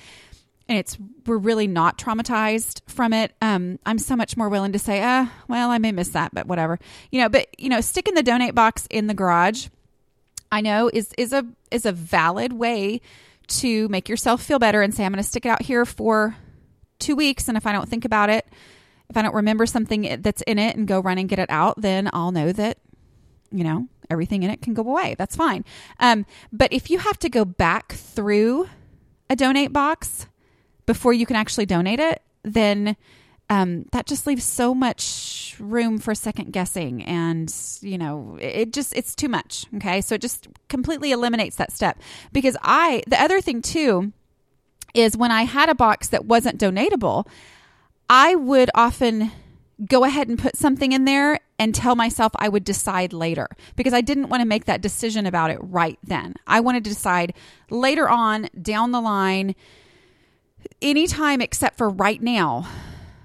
and 0.68 0.78
it's 0.78 0.98
we're 1.26 1.38
really 1.38 1.68
not 1.68 1.98
traumatized 1.98 2.82
from 2.88 3.14
it, 3.14 3.34
um, 3.42 3.80
I'm 3.86 4.00
so 4.00 4.16
much 4.16 4.38
more 4.38 4.50
willing 4.50 4.72
to 4.72 4.80
say, 4.80 5.02
uh, 5.02 5.26
well, 5.48 5.70
I 5.70 5.78
may 5.78 5.92
miss 5.92 6.10
that, 6.10 6.34
but 6.34 6.48
whatever. 6.48 6.80
You 7.12 7.22
know, 7.22 7.30
but 7.30 7.48
you 7.58 7.70
know, 7.70 7.82
sticking 7.82 8.14
the 8.14 8.24
donate 8.24 8.56
box 8.56 8.88
in 8.90 9.08
the 9.08 9.14
garage, 9.14 9.68
I 10.52 10.62
know 10.62 10.90
is 10.94 11.14
is 11.18 11.34
a 11.34 11.46
is 11.72 11.86
a 11.86 11.92
valid 11.92 12.54
way 12.54 13.02
to 13.48 13.90
make 13.90 14.08
yourself 14.08 14.42
feel 14.42 14.60
better 14.60 14.82
and 14.82 14.94
say, 14.94 15.04
I'm 15.04 15.12
going 15.12 15.22
to 15.22 15.28
stick 15.28 15.46
it 15.46 15.50
out 15.50 15.62
here 15.62 15.86
for 15.86 16.38
two 17.00 17.16
weeks, 17.16 17.48
and 17.48 17.58
if 17.58 17.68
I 17.68 17.72
don't 17.74 17.90
think 17.90 18.06
about 18.06 18.30
it, 18.30 18.48
if 19.10 19.18
I 19.18 19.22
don't 19.22 19.36
remember 19.36 19.66
something 19.66 20.22
that's 20.22 20.42
in 20.44 20.58
it 20.58 20.78
and 20.78 20.88
go 20.88 21.02
run 21.02 21.18
and 21.18 21.28
get 21.28 21.40
it 21.40 21.50
out, 21.50 21.82
then 21.82 22.10
I'll 22.14 22.32
know 22.32 22.54
that, 22.54 22.78
you 23.52 23.64
know, 23.64 23.88
everything 24.10 24.44
in 24.44 24.50
it 24.50 24.62
can 24.62 24.74
go 24.74 24.84
away. 24.84 25.16
That's 25.18 25.36
fine. 25.36 25.66
Um, 26.00 26.26
but 26.54 26.72
if 26.72 26.90
you 26.90 27.00
have 27.00 27.20
to 27.20 27.30
go 27.30 27.44
back 27.44 27.92
through 27.92 28.70
a 29.30 29.36
donate 29.36 29.74
box 29.74 30.28
before 30.92 31.14
you 31.14 31.26
can 31.26 31.38
actually 31.38 31.66
donate 31.66 32.02
it, 32.02 32.22
then 32.44 32.98
um, 33.50 33.86
that 33.94 34.08
just 34.08 34.28
leaves 34.28 34.44
so 34.44 34.76
much 34.76 35.56
room 35.58 36.00
for 36.00 36.14
second 36.14 36.52
guessing 36.52 37.02
and 37.04 37.54
you 37.80 37.98
know 37.98 38.38
it 38.42 38.74
just 38.74 38.94
it's 38.94 39.16
too 39.16 39.30
much 39.30 39.66
okay 39.76 40.02
so 40.02 40.16
it 40.16 40.22
just 40.22 40.48
completely 40.70 41.12
eliminates 41.12 41.58
that 41.58 41.72
step 41.72 42.00
because 42.32 42.58
i 42.64 43.04
the 43.06 43.22
other 43.22 43.42
thing 43.42 43.62
too 43.62 44.12
is 44.96 45.16
when 45.16 45.30
i 45.30 45.44
had 45.44 45.70
a 45.70 45.76
box 45.76 46.08
that 46.08 46.26
wasn't 46.26 46.60
donatable 46.60 47.28
i 48.10 48.34
would 48.34 48.72
often 48.74 49.32
go 49.86 50.04
ahead 50.04 50.28
and 50.28 50.40
put 50.40 50.56
something 50.56 50.92
in 50.92 51.06
there 51.06 51.40
and 51.58 51.74
tell 51.76 51.96
myself 51.96 52.32
I 52.36 52.50
would 52.50 52.64
decide 52.64 53.14
later 53.14 53.48
because 53.76 53.94
I 53.94 54.02
didn't 54.02 54.30
want 54.30 54.42
to 54.42 54.48
make 54.48 54.66
that 54.66 54.82
decision 54.82 55.26
about 55.26 55.52
it 55.52 55.60
right 55.62 55.98
then. 56.04 56.36
I 56.48 56.60
wanted 56.60 56.84
to 56.86 56.90
decide 56.90 57.34
later 57.70 58.10
on 58.10 58.50
down 58.62 58.92
the 58.92 59.02
line, 59.02 59.56
anytime 60.82 61.42
except 61.42 61.78
for 61.78 61.90
right 61.90 62.22
now, 62.22 62.68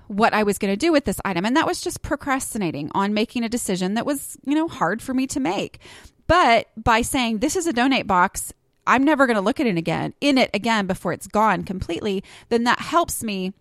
what 0.08 0.34
I 0.34 0.42
was 0.42 0.58
going 0.58 0.72
to 0.72 0.76
do 0.76 0.92
with 0.92 1.04
this 1.04 1.20
item. 1.24 1.44
And 1.44 1.56
that 1.56 1.66
was 1.66 1.80
just 1.80 2.02
procrastinating 2.02 2.90
on 2.94 3.12
making 3.12 3.44
a 3.44 3.48
decision 3.48 3.94
that 3.94 4.06
was, 4.06 4.38
you 4.44 4.54
know, 4.54 4.68
hard 4.68 5.02
for 5.02 5.14
me 5.14 5.26
to 5.28 5.40
make. 5.40 5.80
But 6.26 6.68
by 6.76 7.02
saying 7.02 7.38
this 7.38 7.56
is 7.56 7.66
a 7.66 7.72
donate 7.72 8.06
box, 8.06 8.52
I'm 8.86 9.04
never 9.04 9.26
going 9.26 9.36
to 9.36 9.40
look 9.40 9.58
at 9.58 9.66
it 9.66 9.76
again, 9.76 10.14
in 10.20 10.38
it 10.38 10.50
again 10.54 10.86
before 10.86 11.12
it's 11.12 11.26
gone 11.26 11.64
completely, 11.64 12.22
then 12.50 12.64
that 12.64 12.78
helps 12.78 13.22
me 13.22 13.52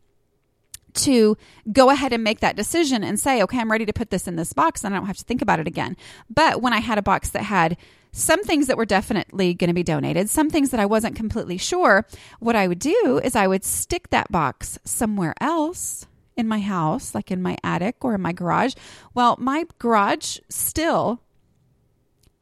to 0.94 1.36
go 1.74 1.90
ahead 1.90 2.14
and 2.14 2.24
make 2.24 2.40
that 2.40 2.56
decision 2.56 3.04
and 3.04 3.20
say, 3.20 3.42
okay, 3.44 3.60
I'm 3.60 3.72
ready 3.72 3.86
to 3.86 3.94
put 3.94 4.12
this 4.12 4.28
in 4.28 4.36
this 4.36 4.54
box 4.54 4.84
and 4.84 4.94
I 4.94 4.98
don't 4.98 5.08
have 5.08 5.18
to 5.18 5.26
think 5.26 5.42
about 5.42 5.60
it 5.60 5.68
again. 5.68 5.98
But 6.30 6.62
when 6.62 6.74
I 6.74 6.80
had 6.80 6.98
a 6.98 7.02
box 7.02 7.30
that 7.30 7.44
had 7.44 7.76
some 8.16 8.46
things 8.46 8.68
that 8.68 8.78
were 8.78 8.86
definitely 8.86 9.54
going 9.54 9.68
to 9.68 9.74
be 9.74 9.84
donated, 9.84 10.30
some 10.30 10.50
things 10.50 10.70
that 10.70 10.80
I 10.80 10.86
wasn't 10.86 11.18
completely 11.18 11.58
sure, 11.58 12.08
what 12.40 12.56
I 12.56 12.66
would 12.66 12.80
do 12.80 13.20
is 13.22 13.36
I 13.36 13.46
would 13.46 13.66
stick 13.66 14.10
that 14.10 14.32
box 14.32 14.80
somewhere 14.86 15.34
else 15.42 16.08
in 16.38 16.48
my 16.48 16.62
house, 16.62 17.14
like 17.14 17.30
in 17.30 17.42
my 17.42 17.58
attic 17.62 18.06
or 18.06 18.16
in 18.16 18.22
my 18.22 18.32
garage. 18.32 18.74
Well, 19.14 19.36
my 19.38 19.66
garage 19.80 20.40
still 20.48 21.20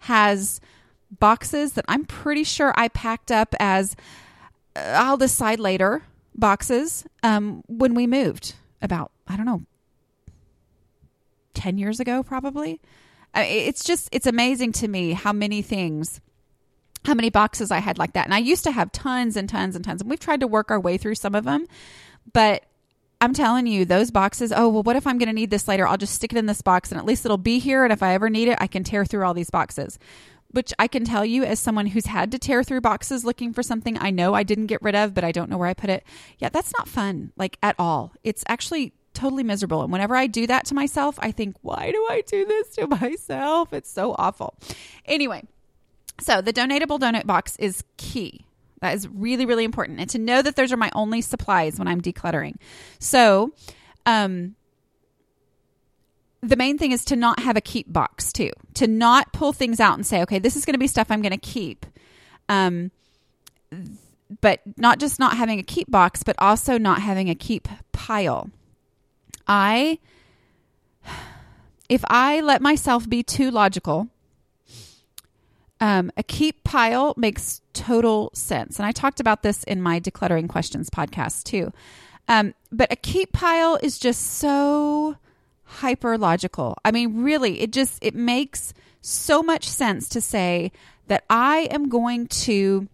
has 0.01 0.61
boxes 1.19 1.73
that 1.73 1.85
I'm 1.87 2.05
pretty 2.05 2.43
sure 2.43 2.71
I 2.77 2.87
packed 2.89 3.31
up 3.31 3.55
as 3.59 3.95
uh, 4.75 4.79
I'll 4.79 5.17
decide 5.17 5.59
later 5.59 6.03
boxes 6.35 7.03
um, 7.23 7.63
when 7.67 7.95
we 7.95 8.05
moved 8.05 8.53
about, 8.79 9.11
I 9.27 9.37
don't 9.37 9.47
know, 9.47 9.63
10 11.55 11.79
years 11.79 11.99
ago, 11.99 12.21
probably. 12.21 12.79
It's 13.35 13.83
just, 13.83 14.09
it's 14.11 14.27
amazing 14.27 14.73
to 14.73 14.87
me 14.87 15.13
how 15.13 15.33
many 15.33 15.61
things, 15.61 16.21
how 17.05 17.13
many 17.13 17.29
boxes 17.29 17.71
I 17.71 17.79
had 17.79 17.97
like 17.97 18.13
that. 18.13 18.25
And 18.25 18.33
I 18.33 18.39
used 18.39 18.63
to 18.65 18.71
have 18.71 18.91
tons 18.91 19.35
and 19.35 19.49
tons 19.49 19.75
and 19.75 19.83
tons. 19.83 20.01
And 20.01 20.09
we've 20.09 20.19
tried 20.19 20.41
to 20.41 20.47
work 20.47 20.71
our 20.71 20.79
way 20.79 20.97
through 20.97 21.15
some 21.15 21.35
of 21.35 21.43
them. 21.43 21.65
But 22.31 22.65
I'm 23.19 23.33
telling 23.33 23.67
you, 23.67 23.85
those 23.85 24.11
boxes, 24.11 24.53
oh, 24.55 24.69
well, 24.69 24.83
what 24.83 24.95
if 24.95 25.07
I'm 25.07 25.17
going 25.17 25.27
to 25.27 25.33
need 25.33 25.49
this 25.49 25.67
later? 25.67 25.87
I'll 25.87 25.97
just 25.97 26.13
stick 26.13 26.33
it 26.33 26.37
in 26.37 26.45
this 26.45 26.61
box 26.61 26.91
and 26.91 26.99
at 26.99 27.05
least 27.05 27.25
it'll 27.25 27.37
be 27.37 27.59
here. 27.59 27.83
And 27.83 27.91
if 27.91 28.03
I 28.03 28.13
ever 28.13 28.29
need 28.29 28.49
it, 28.49 28.57
I 28.61 28.67
can 28.67 28.83
tear 28.83 29.05
through 29.05 29.25
all 29.25 29.33
these 29.33 29.49
boxes 29.49 29.97
which 30.53 30.71
I 30.77 30.87
can 30.87 31.03
tell 31.03 31.25
you 31.25 31.43
as 31.43 31.59
someone 31.59 31.87
who's 31.87 32.05
had 32.05 32.31
to 32.31 32.39
tear 32.39 32.63
through 32.63 32.81
boxes 32.81 33.25
looking 33.25 33.53
for 33.53 33.63
something 33.63 33.97
I 33.97 34.11
know 34.11 34.35
I 34.35 34.43
didn't 34.43 34.67
get 34.67 34.83
rid 34.83 34.95
of, 34.95 35.15
but 35.15 35.23
I 35.23 35.31
don't 35.31 35.49
know 35.49 35.57
where 35.57 35.67
I 35.67 35.73
put 35.73 35.89
it. 35.89 36.03
Yeah, 36.37 36.49
that's 36.49 36.71
not 36.77 36.87
fun, 36.87 37.33
like 37.35 37.57
at 37.63 37.75
all. 37.79 38.13
It's 38.23 38.43
actually 38.47 38.93
totally 39.13 39.43
miserable. 39.43 39.82
And 39.82 39.91
whenever 39.91 40.15
I 40.15 40.27
do 40.27 40.48
that 40.48 40.65
to 40.67 40.75
myself, 40.75 41.17
I 41.20 41.32
think, 41.32 41.55
why 41.62 41.91
do 41.91 42.08
I 42.10 42.22
do 42.25 42.46
this 42.46 42.70
to 42.75 42.88
myself? 43.01 43.74
It's 43.74 43.91
so 43.91 44.15
awful. 44.17 44.55
Anyway, 45.05 45.43
so 46.20 46.41
the 46.41 46.53
donatable 46.53 47.00
donut 47.00 47.25
box 47.25 47.55
is 47.58 47.84
key. 47.98 48.46
That 48.82 48.96
is 48.96 49.08
really, 49.08 49.46
really 49.46 49.63
important. 49.63 50.00
And 50.00 50.10
to 50.10 50.20
know 50.20 50.41
that 50.41 50.55
those 50.55 50.74
are 50.74 50.77
my 50.77 50.91
only 50.93 51.22
supplies 51.22 51.79
when 51.79 51.88
I'm 51.88 52.01
decluttering. 52.01 52.55
So, 53.00 53.53
um, 54.05 54.55
the 56.43 56.58
main 56.58 56.77
thing 56.77 56.91
is 56.91 57.05
to 57.05 57.15
not 57.15 57.39
have 57.39 57.55
a 57.55 57.62
keep 57.62 57.91
box 57.91 58.34
too 58.34 58.51
to 58.74 58.86
not 58.86 59.32
pull 59.32 59.53
things 59.53 59.79
out 59.79 59.96
and 59.96 60.05
say 60.05 60.22
okay 60.22 60.39
this 60.39 60.58
is 60.58 60.65
going 60.65 60.74
to 60.74 60.79
be 60.79 60.88
stuff 60.88 61.10
i'm 61.10 61.22
going 61.22 61.32
to 61.32 61.38
keep 61.38 61.86
um, 62.50 62.91
but 64.41 64.60
not 64.75 65.00
just 65.00 65.20
not 65.20 65.38
having 65.38 65.58
a 65.58 65.63
keep 65.63 65.89
box 65.89 66.22
but 66.22 66.36
also 66.39 66.77
not 66.77 67.01
having 67.01 67.29
a 67.29 67.36
keep 67.36 67.70
pile 67.93 68.50
i 69.47 69.97
if 71.89 72.03
i 72.07 72.41
let 72.41 72.62
myself 72.62 73.09
be 73.09 73.23
too 73.23 73.51
logical 73.51 74.07
um, 75.81 76.12
a 76.15 76.23
keep 76.23 76.63
pile 76.63 77.13
makes 77.17 77.62
total 77.73 78.31
sense 78.33 78.79
and 78.79 78.85
i 78.85 78.91
talked 78.91 79.19
about 79.19 79.43
this 79.43 79.63
in 79.63 79.81
my 79.81 80.00
decluttering 80.00 80.47
questions 80.47 80.89
podcast 80.89 81.43
too 81.43 81.71
um, 82.27 82.53
but 82.71 82.91
a 82.91 82.95
keep 82.95 83.33
pile 83.33 83.77
is 83.81 84.00
just 84.00 84.21
so 84.21 85.17
hyper 85.63 86.17
logical. 86.17 86.77
I 86.85 86.91
mean, 86.91 87.23
really, 87.23 87.62
it 87.62 87.71
just 87.71 87.97
it 88.01 88.15
makes 88.15 88.73
so 89.01 89.43
much 89.43 89.67
sense 89.67 90.07
to 90.09 90.21
say 90.21 90.71
that 91.07 91.25
I 91.29 91.67
am 91.71 91.89
going 91.89 92.27
to 92.27 92.88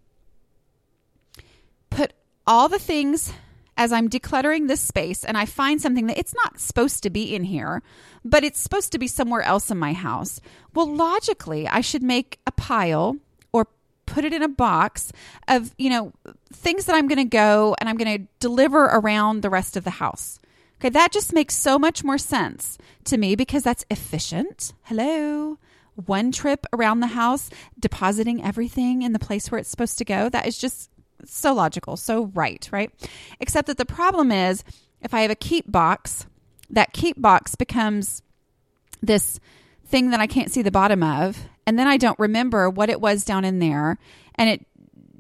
put 1.89 2.13
all 2.48 2.68
the 2.70 2.79
things 2.79 3.34
as 3.79 3.93
I'm 3.93 4.09
decluttering 4.09 4.67
this 4.67 4.81
space 4.81 5.24
and 5.24 5.38
I 5.38 5.45
find 5.45 5.81
something 5.81 6.07
that 6.07 6.19
it's 6.19 6.36
not 6.36 6.59
supposed 6.59 7.01
to 7.03 7.09
be 7.09 7.33
in 7.33 7.45
here, 7.45 7.81
but 8.25 8.43
it's 8.43 8.59
supposed 8.59 8.91
to 8.91 9.00
be 9.00 9.07
somewhere 9.07 9.41
else 9.41 9.71
in 9.71 9.77
my 9.77 9.93
house. 9.93 10.41
Well, 10.75 10.93
logically, 10.93 11.65
I 11.65 11.79
should 11.79 12.03
make 12.03 12.39
a 12.45 12.51
pile 12.51 13.15
or 13.53 13.69
put 14.05 14.25
it 14.25 14.33
in 14.33 14.43
a 14.43 14.50
box 14.50 15.13
of, 15.48 15.74
you 15.77 15.89
know, 15.89 16.12
things 16.51 16.86
that 16.86 16.95
I'm 16.95 17.07
going 17.07 17.19
to 17.19 17.24
go 17.24 17.74
and 17.79 17.88
I'm 17.88 17.95
going 17.95 18.19
to 18.19 18.27
deliver 18.41 18.83
around 18.83 19.43
the 19.43 19.50
rest 19.50 19.77
of 19.77 19.86
the 19.86 19.91
house. 19.91 20.39
Okay, 20.81 20.89
that 20.89 21.13
just 21.13 21.31
makes 21.31 21.55
so 21.55 21.79
much 21.79 22.03
more 22.03 22.17
sense 22.17 22.77
to 23.05 23.17
me 23.17 23.38
because 23.38 23.63
that's 23.63 23.86
efficient. 23.89 24.74
Hello. 24.83 25.57
One 25.95 26.33
trip 26.33 26.65
around 26.74 27.00
the 27.00 27.07
house, 27.07 27.50
depositing 27.79 28.43
everything 28.43 29.03
in 29.03 29.13
the 29.13 29.19
place 29.19 29.50
where 29.50 29.59
it's 29.59 29.69
supposed 29.69 29.98
to 30.00 30.05
go. 30.05 30.27
That 30.27 30.48
is 30.48 30.57
just 30.57 30.89
so 31.26 31.54
logical, 31.54 31.98
so 31.98 32.26
right, 32.34 32.68
right? 32.72 32.92
Except 33.40 33.68
that 33.68 33.78
the 33.78 33.86
problem 33.86 34.32
is 34.32 34.64
if 35.02 35.14
I 35.14 35.22
have 35.22 35.32
a 35.32 35.36
keep 35.36 35.72
box, 35.72 36.26
that 36.70 36.94
keep 36.94 37.20
box 37.22 37.56
becomes 37.56 38.22
this 39.02 39.40
thing 39.86 40.12
that 40.12 40.20
I 40.20 40.28
can't 40.28 40.52
see 40.52 40.62
the 40.62 40.72
bottom 40.72 41.04
of. 41.04 41.38
And 41.66 41.78
then 41.78 41.88
I 41.88 41.98
don't 41.98 42.18
remember 42.20 42.70
what 42.70 42.90
it 42.90 43.00
was 43.00 43.24
down 43.24 43.46
in 43.46 43.60
there. 43.60 43.98
And 44.36 44.50
it 44.50 44.66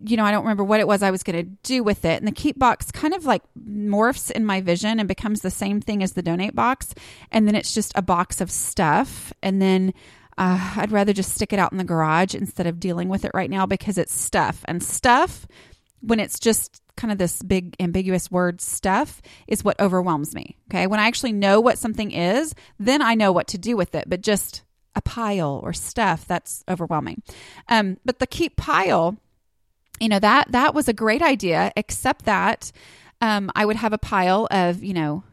you 0.03 0.17
know, 0.17 0.23
I 0.23 0.31
don't 0.31 0.43
remember 0.43 0.63
what 0.63 0.79
it 0.79 0.87
was 0.87 1.03
I 1.03 1.11
was 1.11 1.23
going 1.23 1.37
to 1.37 1.51
do 1.63 1.83
with 1.83 2.05
it. 2.05 2.19
And 2.19 2.27
the 2.27 2.31
keep 2.31 2.57
box 2.57 2.91
kind 2.91 3.13
of 3.13 3.25
like 3.25 3.43
morphs 3.57 4.31
in 4.31 4.45
my 4.45 4.61
vision 4.61 4.99
and 4.99 5.07
becomes 5.07 5.41
the 5.41 5.51
same 5.51 5.81
thing 5.81 6.03
as 6.03 6.13
the 6.13 6.21
donate 6.21 6.55
box. 6.55 6.93
And 7.31 7.47
then 7.47 7.55
it's 7.55 7.73
just 7.73 7.91
a 7.95 8.01
box 8.01 8.41
of 8.41 8.51
stuff. 8.51 9.33
And 9.43 9.61
then 9.61 9.93
uh, 10.37 10.75
I'd 10.77 10.91
rather 10.91 11.13
just 11.13 11.35
stick 11.35 11.51
it 11.51 11.59
out 11.59 11.71
in 11.71 11.77
the 11.77 11.83
garage 11.83 12.33
instead 12.33 12.67
of 12.67 12.79
dealing 12.79 13.09
with 13.09 13.25
it 13.25 13.31
right 13.33 13.49
now 13.49 13.65
because 13.65 13.97
it's 13.97 14.13
stuff. 14.13 14.63
And 14.65 14.81
stuff, 14.81 15.47
when 16.01 16.19
it's 16.19 16.39
just 16.39 16.81
kind 16.95 17.11
of 17.11 17.17
this 17.17 17.41
big 17.41 17.75
ambiguous 17.79 18.29
word 18.29 18.61
stuff, 18.61 19.21
is 19.47 19.63
what 19.63 19.79
overwhelms 19.79 20.35
me. 20.35 20.57
Okay. 20.69 20.87
When 20.87 20.99
I 20.99 21.07
actually 21.07 21.33
know 21.33 21.59
what 21.59 21.77
something 21.77 22.11
is, 22.11 22.53
then 22.77 23.01
I 23.01 23.15
know 23.15 23.31
what 23.31 23.47
to 23.49 23.57
do 23.57 23.77
with 23.77 23.95
it. 23.95 24.09
But 24.09 24.21
just 24.21 24.63
a 24.95 25.01
pile 25.01 25.61
or 25.63 25.71
stuff, 25.71 26.27
that's 26.27 26.63
overwhelming. 26.67 27.21
Um, 27.67 27.97
but 28.03 28.19
the 28.19 28.27
keep 28.27 28.57
pile 28.57 29.17
you 29.99 30.09
know 30.09 30.19
that 30.19 30.51
that 30.51 30.73
was 30.73 30.87
a 30.87 30.93
great 30.93 31.21
idea 31.21 31.71
except 31.75 32.25
that 32.25 32.71
um, 33.21 33.51
i 33.55 33.65
would 33.65 33.75
have 33.75 33.93
a 33.93 33.97
pile 33.97 34.47
of 34.49 34.83
you 34.83 34.93
know 34.93 35.23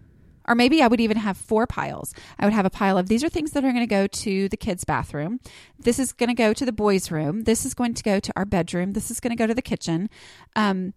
or 0.48 0.54
maybe 0.54 0.82
I 0.82 0.86
would 0.86 1.00
even 1.00 1.16
have 1.16 1.36
four 1.36 1.66
piles. 1.66 2.14
I 2.38 2.44
would 2.44 2.54
have 2.54 2.66
a 2.66 2.70
pile 2.70 2.98
of 2.98 3.08
these 3.08 3.24
are 3.24 3.28
things 3.28 3.52
that 3.52 3.64
are 3.64 3.72
going 3.72 3.80
to 3.80 3.86
go 3.86 4.06
to 4.06 4.48
the 4.48 4.56
kids' 4.56 4.84
bathroom. 4.84 5.40
This 5.78 5.98
is 5.98 6.12
going 6.12 6.28
to 6.28 6.34
go 6.34 6.52
to 6.52 6.64
the 6.64 6.72
boys' 6.72 7.10
room. 7.10 7.42
This 7.44 7.64
is 7.64 7.74
going 7.74 7.94
to 7.94 8.02
go 8.02 8.20
to 8.20 8.32
our 8.36 8.44
bedroom. 8.44 8.92
This 8.92 9.10
is 9.10 9.20
going 9.20 9.30
to 9.30 9.36
go 9.36 9.46
to 9.46 9.54
the 9.54 9.62
kitchen. 9.62 10.08
Um, 10.54 10.94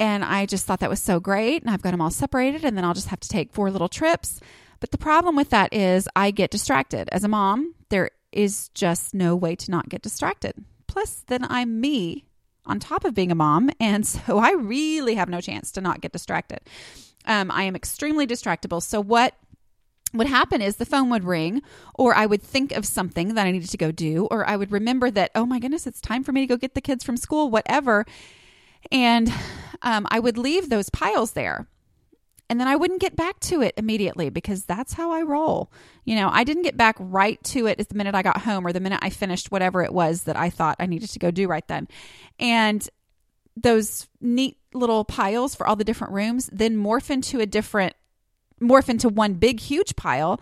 and 0.00 0.24
I 0.24 0.46
just 0.46 0.66
thought 0.66 0.80
that 0.80 0.90
was 0.90 1.00
so 1.00 1.20
great. 1.20 1.62
And 1.62 1.70
I've 1.70 1.82
got 1.82 1.92
them 1.92 2.00
all 2.00 2.10
separated, 2.10 2.64
and 2.64 2.76
then 2.76 2.84
I'll 2.84 2.94
just 2.94 3.08
have 3.08 3.20
to 3.20 3.28
take 3.28 3.52
four 3.52 3.70
little 3.70 3.88
trips. 3.88 4.40
But 4.80 4.90
the 4.90 4.98
problem 4.98 5.36
with 5.36 5.50
that 5.50 5.72
is 5.72 6.08
I 6.16 6.32
get 6.32 6.50
distracted. 6.50 7.08
As 7.12 7.22
a 7.22 7.28
mom, 7.28 7.74
there 7.88 8.10
is 8.32 8.68
just 8.70 9.14
no 9.14 9.36
way 9.36 9.54
to 9.54 9.70
not 9.70 9.88
get 9.88 10.02
distracted. 10.02 10.64
Plus, 10.88 11.22
then 11.28 11.46
I'm 11.48 11.80
me 11.80 12.24
on 12.66 12.80
top 12.80 13.04
of 13.04 13.14
being 13.14 13.30
a 13.30 13.36
mom. 13.36 13.70
And 13.78 14.04
so 14.06 14.38
I 14.38 14.52
really 14.52 15.14
have 15.14 15.28
no 15.28 15.40
chance 15.40 15.70
to 15.72 15.80
not 15.80 16.00
get 16.00 16.12
distracted. 16.12 16.60
Um, 17.26 17.50
I 17.50 17.64
am 17.64 17.76
extremely 17.76 18.26
distractible. 18.26 18.82
So, 18.82 19.00
what 19.00 19.34
would 20.14 20.26
happen 20.26 20.60
is 20.60 20.76
the 20.76 20.84
phone 20.84 21.10
would 21.10 21.24
ring, 21.24 21.62
or 21.94 22.14
I 22.14 22.26
would 22.26 22.42
think 22.42 22.72
of 22.72 22.84
something 22.84 23.34
that 23.34 23.46
I 23.46 23.50
needed 23.50 23.70
to 23.70 23.76
go 23.76 23.90
do, 23.90 24.28
or 24.30 24.46
I 24.48 24.56
would 24.56 24.70
remember 24.70 25.10
that, 25.10 25.30
oh 25.34 25.46
my 25.46 25.58
goodness, 25.58 25.86
it's 25.86 26.00
time 26.00 26.22
for 26.22 26.32
me 26.32 26.42
to 26.42 26.46
go 26.46 26.56
get 26.56 26.74
the 26.74 26.80
kids 26.80 27.02
from 27.02 27.16
school, 27.16 27.50
whatever. 27.50 28.04
And 28.90 29.32
um, 29.82 30.06
I 30.10 30.20
would 30.20 30.36
leave 30.36 30.68
those 30.68 30.90
piles 30.90 31.32
there. 31.32 31.66
And 32.50 32.60
then 32.60 32.68
I 32.68 32.76
wouldn't 32.76 33.00
get 33.00 33.16
back 33.16 33.40
to 33.40 33.62
it 33.62 33.72
immediately 33.78 34.28
because 34.28 34.64
that's 34.64 34.92
how 34.92 35.10
I 35.10 35.22
roll. 35.22 35.72
You 36.04 36.16
know, 36.16 36.28
I 36.30 36.44
didn't 36.44 36.64
get 36.64 36.76
back 36.76 36.96
right 36.98 37.42
to 37.44 37.66
it 37.66 37.80
at 37.80 37.88
the 37.88 37.94
minute 37.94 38.14
I 38.14 38.20
got 38.20 38.42
home 38.42 38.66
or 38.66 38.74
the 38.74 38.80
minute 38.80 38.98
I 39.00 39.08
finished 39.08 39.50
whatever 39.50 39.82
it 39.82 39.94
was 39.94 40.24
that 40.24 40.36
I 40.36 40.50
thought 40.50 40.76
I 40.78 40.84
needed 40.84 41.08
to 41.10 41.18
go 41.18 41.30
do 41.30 41.48
right 41.48 41.66
then. 41.66 41.88
And 42.38 42.86
those 43.56 44.08
neat 44.20 44.56
little 44.74 45.04
piles 45.04 45.54
for 45.54 45.66
all 45.66 45.76
the 45.76 45.84
different 45.84 46.12
rooms 46.12 46.48
then 46.52 46.76
morph 46.76 47.10
into 47.10 47.40
a 47.40 47.46
different 47.46 47.94
morph 48.60 48.88
into 48.88 49.08
one 49.08 49.34
big 49.34 49.60
huge 49.60 49.94
pile 49.96 50.40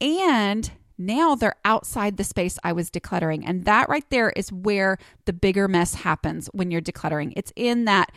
and 0.00 0.70
now 0.98 1.34
they're 1.34 1.56
outside 1.64 2.16
the 2.16 2.24
space 2.24 2.58
I 2.64 2.72
was 2.72 2.90
decluttering. 2.90 3.42
And 3.46 3.64
that 3.64 3.88
right 3.88 4.08
there 4.10 4.30
is 4.30 4.50
where 4.50 4.98
the 5.26 5.32
bigger 5.32 5.68
mess 5.68 5.94
happens 5.94 6.48
when 6.52 6.70
you're 6.70 6.80
decluttering. 6.80 7.32
It's 7.36 7.52
in 7.56 7.84
that 7.84 8.12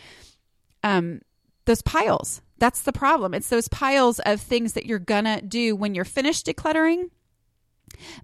um 0.84 1.22
those 1.65 1.81
piles. 1.81 2.41
That's 2.58 2.81
the 2.81 2.93
problem. 2.93 3.34
It's 3.34 3.50
those 3.50 3.67
piles 3.67 4.19
of 4.19 4.41
things 4.41 4.74
that 4.74 4.86
you're 4.86 5.00
gonna 5.00 5.41
do 5.41 5.75
when 5.75 5.93
you're 5.93 6.05
finished 6.05 6.46
decluttering. 6.46 7.10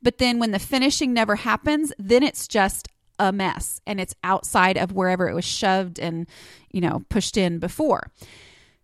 But 0.01 0.19
then 0.19 0.39
when 0.39 0.51
the 0.51 0.59
finishing 0.59 1.13
never 1.13 1.35
happens, 1.35 1.91
then 1.97 2.23
it's 2.23 2.47
just 2.47 2.87
a 3.19 3.31
mess 3.31 3.81
and 3.85 3.99
it's 3.99 4.15
outside 4.23 4.77
of 4.77 4.91
wherever 4.91 5.27
it 5.27 5.33
was 5.33 5.45
shoved 5.45 5.99
and, 5.99 6.27
you 6.71 6.81
know, 6.81 7.05
pushed 7.09 7.37
in 7.37 7.59
before. 7.59 8.11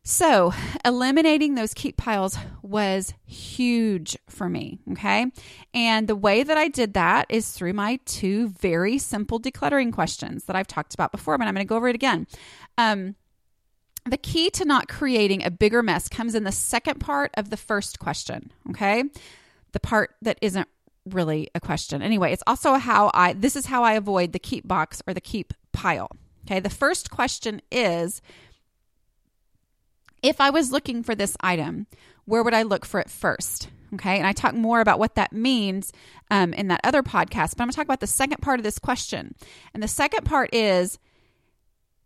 So, 0.03 0.51
eliminating 0.83 1.53
those 1.53 1.75
keep 1.75 1.95
piles 1.95 2.35
was 2.63 3.13
huge 3.25 4.17
for 4.27 4.49
me. 4.49 4.79
Okay. 4.93 5.27
And 5.75 6.07
the 6.07 6.15
way 6.15 6.41
that 6.41 6.57
I 6.57 6.69
did 6.69 6.95
that 6.95 7.27
is 7.29 7.51
through 7.51 7.73
my 7.73 7.99
two 8.05 8.49
very 8.49 8.97
simple 8.97 9.39
decluttering 9.39 9.93
questions 9.93 10.45
that 10.45 10.55
I've 10.55 10.67
talked 10.67 10.95
about 10.95 11.11
before, 11.11 11.37
but 11.37 11.47
I'm 11.47 11.53
going 11.53 11.65
to 11.65 11.69
go 11.69 11.75
over 11.75 11.87
it 11.87 11.95
again. 11.95 12.25
Um, 12.79 13.15
the 14.09 14.17
key 14.17 14.49
to 14.51 14.65
not 14.65 14.87
creating 14.87 15.43
a 15.43 15.51
bigger 15.51 15.83
mess 15.83 16.09
comes 16.09 16.33
in 16.33 16.45
the 16.45 16.51
second 16.51 16.99
part 16.99 17.31
of 17.37 17.51
the 17.51 17.57
first 17.57 17.99
question. 17.99 18.51
Okay. 18.71 19.03
The 19.73 19.79
part 19.79 20.15
that 20.23 20.39
isn't 20.41 20.67
really 21.05 21.49
a 21.55 21.59
question. 21.59 22.01
Anyway, 22.01 22.31
it's 22.31 22.43
also 22.47 22.75
how 22.75 23.11
I, 23.13 23.33
this 23.33 23.55
is 23.55 23.65
how 23.65 23.83
I 23.83 23.93
avoid 23.93 24.33
the 24.33 24.39
keep 24.39 24.67
box 24.67 25.01
or 25.07 25.13
the 25.13 25.21
keep 25.21 25.53
pile. 25.71 26.09
Okay. 26.45 26.59
The 26.59 26.69
first 26.69 27.11
question 27.11 27.61
is, 27.71 28.21
if 30.21 30.39
I 30.39 30.49
was 30.49 30.71
looking 30.71 31.03
for 31.03 31.15
this 31.15 31.35
item, 31.41 31.87
where 32.25 32.43
would 32.43 32.53
I 32.53 32.63
look 32.63 32.85
for 32.85 32.99
it 32.99 33.09
first? 33.09 33.69
Okay. 33.93 34.17
And 34.17 34.27
I 34.27 34.31
talk 34.31 34.53
more 34.53 34.79
about 34.79 34.99
what 34.99 35.15
that 35.15 35.33
means 35.33 35.91
um, 36.29 36.53
in 36.53 36.67
that 36.67 36.81
other 36.83 37.03
podcast, 37.03 37.55
but 37.55 37.61
I'm 37.61 37.69
to 37.69 37.75
talk 37.75 37.85
about 37.85 37.99
the 37.99 38.07
second 38.07 38.41
part 38.41 38.59
of 38.59 38.63
this 38.63 38.79
question. 38.79 39.35
And 39.73 39.81
the 39.81 39.87
second 39.87 40.25
part 40.25 40.53
is 40.53 40.99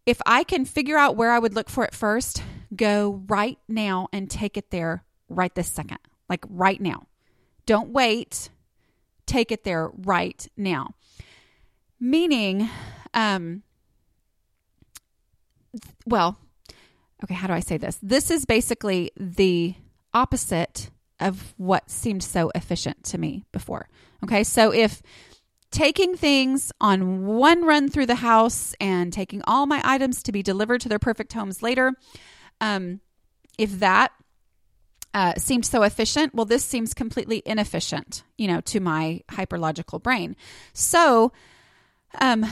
if 0.05 0.21
I 0.25 0.43
can 0.43 0.65
figure 0.65 0.97
out 0.97 1.15
where 1.15 1.31
I 1.31 1.39
would 1.39 1.55
look 1.55 1.69
for 1.69 1.83
it 1.83 1.93
first, 1.93 2.43
go 2.75 3.23
right 3.27 3.57
now 3.67 4.07
and 4.13 4.29
take 4.29 4.57
it 4.57 4.71
there 4.71 5.03
right 5.29 5.53
this 5.53 5.67
second, 5.67 5.99
like 6.29 6.45
right 6.49 6.79
now. 6.79 7.07
Don't 7.65 7.89
wait. 7.89 8.49
Take 9.25 9.51
it 9.51 9.63
there 9.63 9.89
right 9.93 10.47
now. 10.55 10.95
Meaning, 11.99 12.69
um, 13.13 13.63
well, 16.05 16.37
okay, 17.23 17.33
how 17.33 17.47
do 17.47 17.53
I 17.53 17.59
say 17.59 17.77
this? 17.77 17.97
This 18.01 18.29
is 18.29 18.45
basically 18.45 19.11
the 19.17 19.75
opposite 20.13 20.89
of 21.19 21.53
what 21.57 21.89
seemed 21.89 22.23
so 22.23 22.51
efficient 22.55 23.03
to 23.05 23.17
me 23.17 23.45
before. 23.51 23.87
Okay, 24.23 24.43
so 24.43 24.73
if 24.73 25.01
taking 25.71 26.15
things 26.15 26.71
on 26.79 27.25
one 27.25 27.65
run 27.65 27.89
through 27.89 28.05
the 28.05 28.15
house 28.15 28.73
and 28.79 29.11
taking 29.11 29.41
all 29.45 29.65
my 29.65 29.81
items 29.83 30.23
to 30.23 30.31
be 30.31 30.41
delivered 30.41 30.81
to 30.81 30.89
their 30.89 30.99
perfect 30.99 31.33
homes 31.33 31.61
later, 31.61 31.93
um, 32.61 33.01
if 33.57 33.79
that 33.79 34.11
uh, 35.15 35.33
seemed 35.37 35.65
so 35.65 35.83
efficient, 35.83 36.35
well, 36.35 36.45
this 36.45 36.65
seems 36.65 36.93
completely 36.93 37.41
inefficient, 37.45 38.23
you 38.37 38.47
know, 38.49 38.59
to 38.59 38.81
my 38.81 39.21
hyperlogical 39.31 40.03
brain. 40.03 40.35
So, 40.73 41.31
um, 42.19 42.45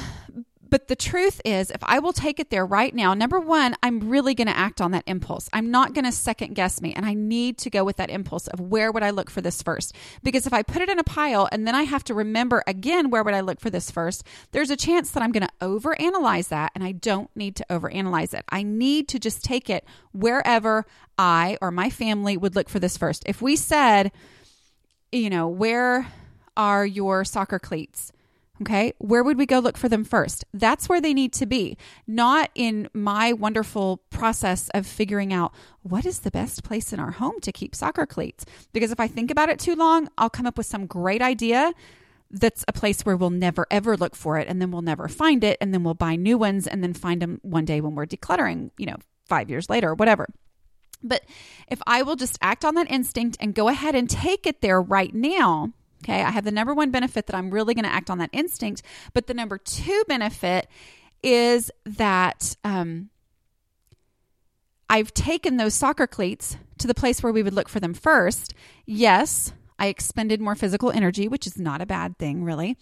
but 0.74 0.88
the 0.88 0.96
truth 0.96 1.40
is, 1.46 1.70
if 1.70 1.84
I 1.84 2.00
will 2.00 2.14
take 2.14 2.40
it 2.40 2.50
there 2.50 2.66
right 2.66 2.96
now, 2.96 3.14
number 3.14 3.40
one, 3.40 3.76
I'm 3.84 4.10
really 4.10 4.34
going 4.34 4.48
to 4.48 4.58
act 4.58 4.82
on 4.82 4.90
that 4.94 5.04
impulse. 5.06 5.48
I'm 5.54 5.70
not 5.70 5.94
going 5.94 6.06
to 6.06 6.12
second 6.12 6.56
guess 6.56 6.82
me. 6.82 6.96
And 6.96 7.06
I 7.06 7.14
need 7.14 7.60
to 7.60 7.70
go 7.70 7.84
with 7.84 7.98
that 7.98 8.10
impulse 8.10 8.48
of 8.48 8.60
where 8.60 8.92
would 8.92 9.04
I 9.04 9.12
look 9.12 9.30
for 9.30 9.40
this 9.40 9.62
first? 9.62 9.94
Because 10.24 10.48
if 10.48 10.52
I 10.52 10.64
put 10.64 10.82
it 10.82 10.90
in 10.90 10.98
a 10.98 11.04
pile 11.04 11.48
and 11.52 11.68
then 11.68 11.76
I 11.76 11.84
have 11.84 12.04
to 12.06 12.16
remember 12.16 12.64
again, 12.66 13.12
where 13.12 13.22
would 13.22 13.36
I 13.36 13.42
look 13.42 13.60
for 13.60 13.70
this 13.70 13.92
first? 13.92 14.26
There's 14.52 14.72
a 14.72 14.76
chance 14.76 15.12
that 15.12 15.22
I'm 15.22 15.32
going 15.32 15.46
to 15.46 15.54
overanalyze 15.62 16.48
that. 16.48 16.72
And 16.74 16.84
I 16.84 16.94
don't 16.94 17.30
need 17.36 17.56
to 17.58 17.66
overanalyze 17.70 18.34
it. 18.34 18.44
I 18.50 18.64
need 18.64 19.08
to 19.10 19.20
just 19.20 19.44
take 19.44 19.70
it 19.70 19.86
wherever 20.12 20.88
I 21.20 21.60
or 21.62 21.70
my 21.70 21.92
family 21.92 22.36
would 22.36 22.56
look 22.56 22.68
for 22.68 22.80
this 22.80 22.98
first. 22.98 23.22
If 23.28 23.44
we 23.44 23.58
said, 23.58 24.12
you 25.12 25.30
know, 25.30 25.48
where 25.48 26.08
are 26.58 26.84
your 26.84 27.26
soccer 27.26 27.60
cleats? 27.60 28.12
Okay. 28.64 28.94
Where 28.98 29.26
would 29.26 29.38
we 29.38 29.46
go 29.46 29.60
look 29.60 29.76
for 29.78 29.90
them 29.90 30.06
first? 30.06 30.46
That's 30.54 30.88
where 30.88 31.02
they 31.02 31.14
need 31.14 31.34
to 31.34 31.46
be, 31.46 31.78
not 32.08 32.50
in 32.56 32.88
my 32.94 33.34
wonderful 33.34 33.98
process 34.10 34.70
of 34.70 34.88
figuring 34.88 35.34
out 35.34 35.54
what 35.82 36.06
is 36.06 36.20
the 36.20 36.32
best 36.32 36.64
place 36.64 36.94
in 36.94 37.00
our 37.02 37.12
home 37.12 37.42
to 37.42 37.52
keep 37.52 37.76
soccer 37.76 38.06
cleats. 38.06 38.46
Because 38.72 38.90
if 38.94 39.02
I 39.02 39.08
think 39.08 39.32
about 39.32 39.50
it 39.50 39.60
too 39.60 39.76
long, 39.76 40.08
I'll 40.18 40.30
come 40.30 40.46
up 40.46 40.58
with 40.58 40.66
some 40.66 40.86
great 40.86 41.22
idea 41.22 41.74
that's 42.32 42.64
a 42.70 42.72
place 42.72 43.02
where 43.02 43.18
we'll 43.18 43.30
never 43.30 43.68
ever 43.70 43.98
look 43.98 44.16
for 44.16 44.40
it 44.40 44.48
and 44.48 44.62
then 44.62 44.72
we'll 44.72 44.82
never 44.82 45.10
find 45.10 45.44
it 45.44 45.58
and 45.60 45.74
then 45.74 45.84
we'll 45.84 45.94
buy 45.94 46.16
new 46.16 46.38
ones 46.38 46.66
and 46.66 46.82
then 46.82 46.94
find 46.94 47.22
them 47.22 47.42
one 47.44 47.66
day 47.66 47.82
when 47.82 47.96
we're 47.96 48.06
decluttering, 48.06 48.72
you 48.78 48.86
know, 48.86 48.96
5 49.28 49.50
years 49.50 49.70
later 49.70 49.90
or 49.90 49.96
whatever. 49.96 50.30
But 51.04 51.26
if 51.68 51.82
I 51.86 52.02
will 52.02 52.16
just 52.16 52.40
act 52.42 52.64
on 52.64 52.76
that 52.76 52.90
instinct 52.90 53.36
and 53.42 53.54
go 53.54 53.68
ahead 53.68 53.94
and 53.94 54.10
take 54.10 54.48
it 54.48 54.62
there 54.62 54.82
right 54.82 55.14
now, 55.14 55.74
Okay. 56.04 56.22
I 56.22 56.32
have 56.32 56.44
the 56.44 56.52
number 56.52 56.74
one 56.74 56.92
benefit 56.92 57.28
that 57.28 57.36
I'm 57.36 57.50
really 57.50 57.74
going 57.74 57.86
to 57.86 57.94
act 57.94 58.10
on 58.10 58.18
that 58.18 58.30
instinct. 58.34 58.82
But 59.14 59.28
the 59.28 59.34
number 59.34 59.58
two 59.58 60.04
benefit 60.08 60.68
is 61.22 61.72
that 61.86 62.58
um, 62.66 63.10
I've 64.90 65.14
taken 65.14 65.58
those 65.58 65.74
soccer 65.74 66.08
cleats 66.08 66.58
to 66.80 66.88
the 66.88 66.94
place 66.94 67.24
where 67.24 67.32
we 67.32 67.42
would 67.42 67.54
look 67.54 67.70
for 67.70 67.80
them 67.80 67.94
first. 67.94 68.54
Yes, 68.86 69.54
I 69.80 69.88
expended 69.88 70.42
more 70.42 70.56
physical 70.56 70.92
energy, 70.92 71.28
which 71.28 71.48
is 71.48 71.58
not 71.58 71.82
a 71.82 71.86
bad 71.86 72.18
thing, 72.18 72.44
really. 72.44 72.78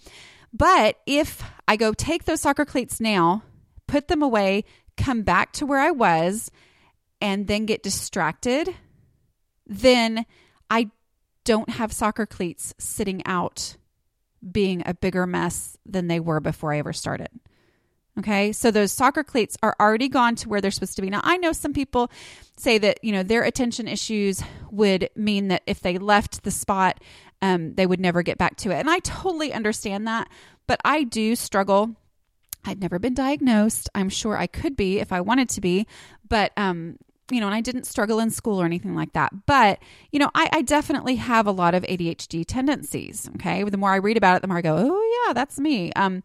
But 0.51 0.97
if 1.05 1.43
I 1.67 1.75
go 1.75 1.93
take 1.93 2.25
those 2.25 2.41
soccer 2.41 2.65
cleats 2.65 2.99
now, 2.99 3.43
put 3.87 4.07
them 4.07 4.21
away, 4.21 4.65
come 4.97 5.21
back 5.21 5.53
to 5.53 5.65
where 5.65 5.79
I 5.79 5.91
was, 5.91 6.51
and 7.21 7.47
then 7.47 7.65
get 7.65 7.83
distracted, 7.83 8.75
then 9.65 10.25
I 10.69 10.89
don't 11.43 11.69
have 11.69 11.91
soccer 11.91 12.25
cleats 12.25 12.73
sitting 12.77 13.25
out 13.25 13.77
being 14.51 14.83
a 14.85 14.93
bigger 14.93 15.27
mess 15.27 15.77
than 15.85 16.07
they 16.07 16.19
were 16.19 16.39
before 16.39 16.73
I 16.73 16.79
ever 16.79 16.93
started. 16.93 17.29
Okay. 18.19 18.51
So 18.51 18.71
those 18.71 18.91
soccer 18.91 19.23
cleats 19.23 19.57
are 19.63 19.75
already 19.79 20.09
gone 20.09 20.35
to 20.37 20.49
where 20.49 20.59
they're 20.59 20.71
supposed 20.71 20.95
to 20.97 21.01
be. 21.01 21.09
Now, 21.09 21.21
I 21.23 21.37
know 21.37 21.53
some 21.53 21.73
people 21.73 22.11
say 22.57 22.77
that, 22.77 23.01
you 23.03 23.11
know, 23.11 23.23
their 23.23 23.43
attention 23.43 23.87
issues 23.87 24.43
would 24.69 25.09
mean 25.15 25.47
that 25.47 25.63
if 25.65 25.79
they 25.79 25.97
left 25.97 26.43
the 26.43 26.51
spot, 26.51 27.01
um, 27.41 27.73
they 27.75 27.87
would 27.87 28.01
never 28.01 28.21
get 28.21 28.37
back 28.37 28.57
to 28.57 28.71
it. 28.71 28.79
And 28.79 28.89
I 28.89 28.99
totally 28.99 29.53
understand 29.53 30.07
that. 30.07 30.27
But 30.67 30.81
I 30.83 31.03
do 31.03 31.35
struggle. 31.35 31.95
I've 32.65 32.79
never 32.79 32.99
been 32.99 33.13
diagnosed. 33.13 33.89
I'm 33.95 34.09
sure 34.09 34.37
I 34.37 34.45
could 34.45 34.75
be 34.75 34.99
if 34.99 35.11
I 35.11 35.21
wanted 35.21 35.49
to 35.49 35.61
be. 35.61 35.87
But 36.27 36.51
um, 36.57 36.97
you 37.31 37.39
know, 37.39 37.47
and 37.47 37.55
I 37.55 37.61
didn't 37.61 37.85
struggle 37.85 38.19
in 38.19 38.29
school 38.29 38.61
or 38.61 38.65
anything 38.65 38.95
like 38.95 39.13
that. 39.13 39.45
But, 39.45 39.79
you 40.11 40.19
know, 40.19 40.29
I, 40.35 40.49
I, 40.51 40.61
definitely 40.61 41.15
have 41.15 41.47
a 41.47 41.51
lot 41.51 41.73
of 41.73 41.83
ADHD 41.83 42.45
tendencies. 42.45 43.29
Okay. 43.35 43.63
The 43.63 43.77
more 43.77 43.91
I 43.91 43.97
read 43.97 44.17
about 44.17 44.35
it, 44.37 44.41
the 44.41 44.47
more 44.47 44.57
I 44.57 44.61
go, 44.61 44.75
oh, 44.77 45.25
yeah, 45.27 45.33
that's 45.33 45.59
me. 45.59 45.91
Um, 45.93 46.23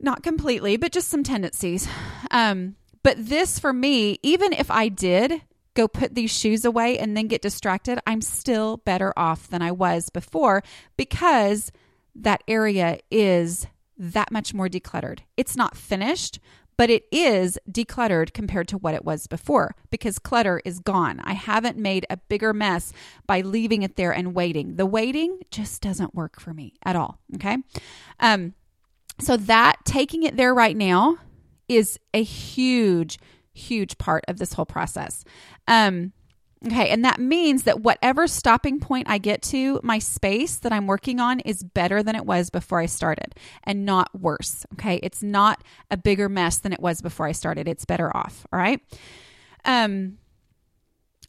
Not 0.00 0.22
completely, 0.22 0.76
but 0.76 0.92
just 0.92 1.08
some 1.08 1.22
tendencies. 1.22 1.88
Um, 2.30 2.76
but 3.02 3.16
this 3.18 3.58
for 3.58 3.72
me, 3.72 4.18
even 4.22 4.52
if 4.52 4.70
I 4.70 4.88
did 4.88 5.42
go 5.74 5.88
put 5.88 6.14
these 6.14 6.30
shoes 6.30 6.64
away 6.64 6.98
and 6.98 7.16
then 7.16 7.28
get 7.28 7.40
distracted, 7.40 8.00
I'm 8.06 8.20
still 8.20 8.78
better 8.78 9.12
off 9.16 9.48
than 9.48 9.62
I 9.62 9.70
was 9.70 10.10
before 10.10 10.62
because 10.96 11.70
that 12.14 12.42
area 12.48 12.98
is 13.10 13.66
that 13.96 14.32
much 14.32 14.54
more 14.54 14.68
decluttered. 14.68 15.20
It's 15.36 15.56
not 15.56 15.76
finished, 15.76 16.40
but 16.78 16.88
it 16.88 17.04
is 17.10 17.58
decluttered 17.70 18.32
compared 18.32 18.68
to 18.68 18.78
what 18.78 18.94
it 18.94 19.04
was 19.04 19.26
before 19.26 19.74
because 19.90 20.18
clutter 20.18 20.62
is 20.64 20.78
gone. 20.78 21.20
I 21.24 21.34
haven't 21.34 21.76
made 21.76 22.06
a 22.08 22.16
bigger 22.16 22.54
mess 22.54 22.92
by 23.26 23.42
leaving 23.42 23.82
it 23.82 23.96
there 23.96 24.12
and 24.12 24.32
waiting. 24.32 24.76
The 24.76 24.86
waiting 24.86 25.40
just 25.50 25.82
doesn't 25.82 26.14
work 26.14 26.40
for 26.40 26.54
me 26.54 26.74
at 26.84 26.96
all. 26.96 27.18
Okay. 27.34 27.58
Um, 28.20 28.54
so 29.20 29.36
that 29.36 29.84
taking 29.84 30.22
it 30.22 30.36
there 30.36 30.54
right 30.54 30.76
now 30.76 31.18
is 31.68 31.98
a 32.14 32.22
huge, 32.22 33.18
huge 33.52 33.98
part 33.98 34.24
of 34.28 34.38
this 34.38 34.52
whole 34.52 34.64
process. 34.64 35.24
Um, 35.66 36.12
Okay, 36.66 36.88
and 36.88 37.04
that 37.04 37.20
means 37.20 37.62
that 37.64 37.82
whatever 37.82 38.26
stopping 38.26 38.80
point 38.80 39.08
I 39.08 39.18
get 39.18 39.42
to, 39.42 39.78
my 39.84 40.00
space 40.00 40.56
that 40.56 40.72
I'm 40.72 40.88
working 40.88 41.20
on 41.20 41.38
is 41.40 41.62
better 41.62 42.02
than 42.02 42.16
it 42.16 42.26
was 42.26 42.50
before 42.50 42.80
I 42.80 42.86
started 42.86 43.36
and 43.62 43.84
not 43.84 44.10
worse. 44.18 44.66
Okay, 44.72 44.98
it's 45.00 45.22
not 45.22 45.62
a 45.88 45.96
bigger 45.96 46.28
mess 46.28 46.58
than 46.58 46.72
it 46.72 46.80
was 46.80 47.00
before 47.00 47.26
I 47.26 47.32
started. 47.32 47.68
It's 47.68 47.84
better 47.84 48.14
off. 48.16 48.44
All 48.52 48.58
right. 48.58 48.80
Um, 49.64 50.18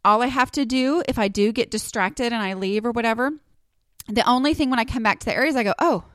all 0.03 0.23
I 0.23 0.27
have 0.27 0.49
to 0.51 0.65
do 0.65 1.03
if 1.07 1.19
I 1.19 1.27
do 1.27 1.51
get 1.51 1.69
distracted 1.69 2.33
and 2.33 2.41
I 2.41 2.53
leave 2.53 2.83
or 2.83 2.91
whatever, 2.91 3.31
the 4.07 4.27
only 4.27 4.55
thing 4.55 4.71
when 4.71 4.79
I 4.79 4.85
come 4.85 5.03
back 5.03 5.19
to 5.19 5.25
the 5.25 5.35
areas, 5.35 5.55
I 5.55 5.63
go, 5.63 5.75
oh, 5.77 6.05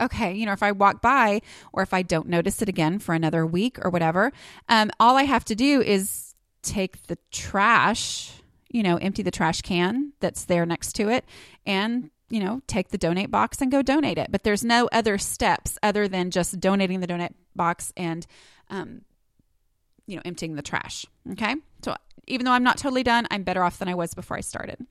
okay, 0.00 0.32
you 0.32 0.46
know, 0.46 0.52
if 0.52 0.62
I 0.62 0.72
walk 0.72 1.02
by 1.02 1.42
or 1.72 1.82
if 1.82 1.92
I 1.92 2.00
don't 2.00 2.28
notice 2.28 2.62
it 2.62 2.70
again 2.70 2.98
for 2.98 3.14
another 3.14 3.44
week 3.44 3.78
or 3.84 3.90
whatever, 3.90 4.32
um, 4.70 4.90
all 4.98 5.16
I 5.16 5.24
have 5.24 5.44
to 5.46 5.54
do 5.54 5.82
is 5.82 6.34
take 6.62 7.06
the 7.08 7.18
trash 7.30 8.40
you 8.74 8.82
know, 8.82 8.96
empty 8.96 9.22
the 9.22 9.30
trash 9.30 9.62
can 9.62 10.12
that's 10.18 10.46
there 10.46 10.66
next 10.66 10.94
to 10.94 11.08
it 11.08 11.24
and, 11.64 12.10
you 12.28 12.40
know, 12.40 12.60
take 12.66 12.88
the 12.88 12.98
donate 12.98 13.30
box 13.30 13.60
and 13.60 13.70
go 13.70 13.82
donate 13.82 14.18
it. 14.18 14.32
But 14.32 14.42
there's 14.42 14.64
no 14.64 14.88
other 14.90 15.16
steps 15.16 15.78
other 15.80 16.08
than 16.08 16.32
just 16.32 16.58
donating 16.58 16.98
the 16.98 17.06
donate 17.06 17.36
box 17.54 17.92
and, 17.96 18.26
um, 18.68 19.02
you 20.08 20.16
know, 20.16 20.22
emptying 20.24 20.56
the 20.56 20.62
trash. 20.62 21.06
Okay. 21.30 21.54
So 21.84 21.94
even 22.26 22.44
though 22.44 22.50
I'm 22.50 22.64
not 22.64 22.76
totally 22.76 23.04
done, 23.04 23.28
I'm 23.30 23.44
better 23.44 23.62
off 23.62 23.78
than 23.78 23.88
I 23.88 23.94
was 23.94 24.12
before 24.12 24.36
I 24.36 24.40
started. 24.40 24.84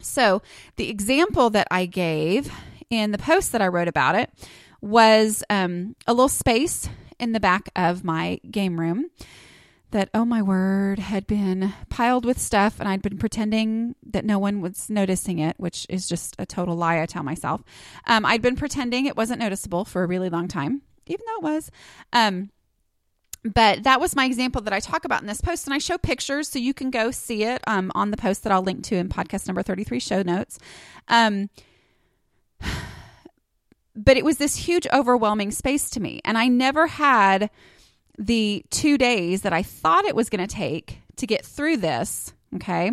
So 0.00 0.40
the 0.76 0.88
example 0.88 1.50
that 1.50 1.66
I 1.72 1.86
gave 1.86 2.48
in 2.90 3.10
the 3.10 3.18
post 3.18 3.50
that 3.50 3.60
I 3.60 3.66
wrote 3.66 3.88
about 3.88 4.14
it 4.14 4.30
was 4.80 5.42
um, 5.50 5.96
a 6.06 6.12
little 6.12 6.28
space 6.28 6.88
in 7.18 7.32
the 7.32 7.40
back 7.40 7.70
of 7.74 8.04
my 8.04 8.38
game 8.48 8.78
room 8.78 9.10
that, 9.94 10.10
oh 10.12 10.24
my 10.24 10.42
word, 10.42 10.98
had 10.98 11.24
been 11.24 11.72
piled 11.88 12.24
with 12.24 12.38
stuff 12.38 12.80
and 12.80 12.88
I'd 12.88 13.00
been 13.00 13.16
pretending 13.16 13.94
that 14.10 14.24
no 14.24 14.40
one 14.40 14.60
was 14.60 14.90
noticing 14.90 15.38
it, 15.38 15.54
which 15.56 15.86
is 15.88 16.08
just 16.08 16.34
a 16.36 16.44
total 16.44 16.74
lie, 16.74 17.00
I 17.00 17.06
tell 17.06 17.22
myself. 17.22 17.62
Um, 18.06 18.26
I'd 18.26 18.42
been 18.42 18.56
pretending 18.56 19.06
it 19.06 19.16
wasn't 19.16 19.38
noticeable 19.38 19.84
for 19.84 20.02
a 20.02 20.06
really 20.06 20.28
long 20.28 20.48
time, 20.48 20.82
even 21.06 21.24
though 21.26 21.48
it 21.48 21.52
was. 21.52 21.70
Um, 22.12 22.50
but 23.44 23.84
that 23.84 24.00
was 24.00 24.16
my 24.16 24.24
example 24.24 24.62
that 24.62 24.72
I 24.72 24.80
talk 24.80 25.04
about 25.04 25.20
in 25.20 25.28
this 25.28 25.40
post. 25.40 25.66
And 25.66 25.74
I 25.74 25.78
show 25.78 25.96
pictures 25.96 26.48
so 26.48 26.58
you 26.58 26.74
can 26.74 26.90
go 26.90 27.12
see 27.12 27.44
it 27.44 27.62
um, 27.68 27.92
on 27.94 28.10
the 28.10 28.16
post 28.16 28.42
that 28.42 28.52
I'll 28.52 28.62
link 28.62 28.82
to 28.84 28.96
in 28.96 29.08
podcast 29.08 29.46
number 29.46 29.62
33 29.62 30.00
show 30.00 30.22
notes. 30.22 30.58
Um, 31.06 31.50
but 33.94 34.16
it 34.16 34.24
was 34.24 34.38
this 34.38 34.56
huge, 34.56 34.88
overwhelming 34.92 35.52
space 35.52 35.88
to 35.90 36.00
me. 36.00 36.20
And 36.24 36.36
I 36.36 36.48
never 36.48 36.88
had 36.88 37.48
the 38.18 38.64
two 38.70 38.98
days 38.98 39.42
that 39.42 39.52
I 39.52 39.62
thought 39.62 40.04
it 40.04 40.16
was 40.16 40.28
going 40.28 40.46
to 40.46 40.52
take 40.52 41.00
to 41.16 41.26
get 41.26 41.44
through 41.44 41.78
this. 41.78 42.32
Okay. 42.56 42.92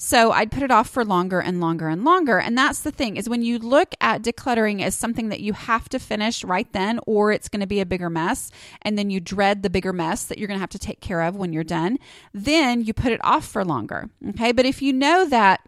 So 0.00 0.30
I'd 0.30 0.52
put 0.52 0.62
it 0.62 0.70
off 0.70 0.88
for 0.88 1.04
longer 1.04 1.40
and 1.40 1.60
longer 1.60 1.88
and 1.88 2.04
longer. 2.04 2.38
And 2.38 2.56
that's 2.56 2.80
the 2.80 2.92
thing 2.92 3.16
is 3.16 3.28
when 3.28 3.42
you 3.42 3.58
look 3.58 3.96
at 4.00 4.22
decluttering 4.22 4.80
as 4.80 4.94
something 4.94 5.28
that 5.30 5.40
you 5.40 5.54
have 5.54 5.88
to 5.88 5.98
finish 5.98 6.44
right 6.44 6.72
then, 6.72 7.00
or 7.04 7.32
it's 7.32 7.48
going 7.48 7.60
to 7.60 7.66
be 7.66 7.80
a 7.80 7.86
bigger 7.86 8.08
mess, 8.08 8.52
and 8.82 8.96
then 8.96 9.10
you 9.10 9.18
dread 9.18 9.64
the 9.64 9.70
bigger 9.70 9.92
mess 9.92 10.24
that 10.26 10.38
you're 10.38 10.46
going 10.46 10.56
to 10.56 10.60
have 10.60 10.70
to 10.70 10.78
take 10.78 11.00
care 11.00 11.22
of 11.22 11.34
when 11.34 11.52
you're 11.52 11.64
done, 11.64 11.98
then 12.32 12.80
you 12.80 12.94
put 12.94 13.10
it 13.10 13.20
off 13.24 13.44
for 13.44 13.64
longer. 13.64 14.08
Okay. 14.30 14.52
But 14.52 14.66
if 14.66 14.80
you 14.80 14.92
know 14.92 15.26
that 15.26 15.62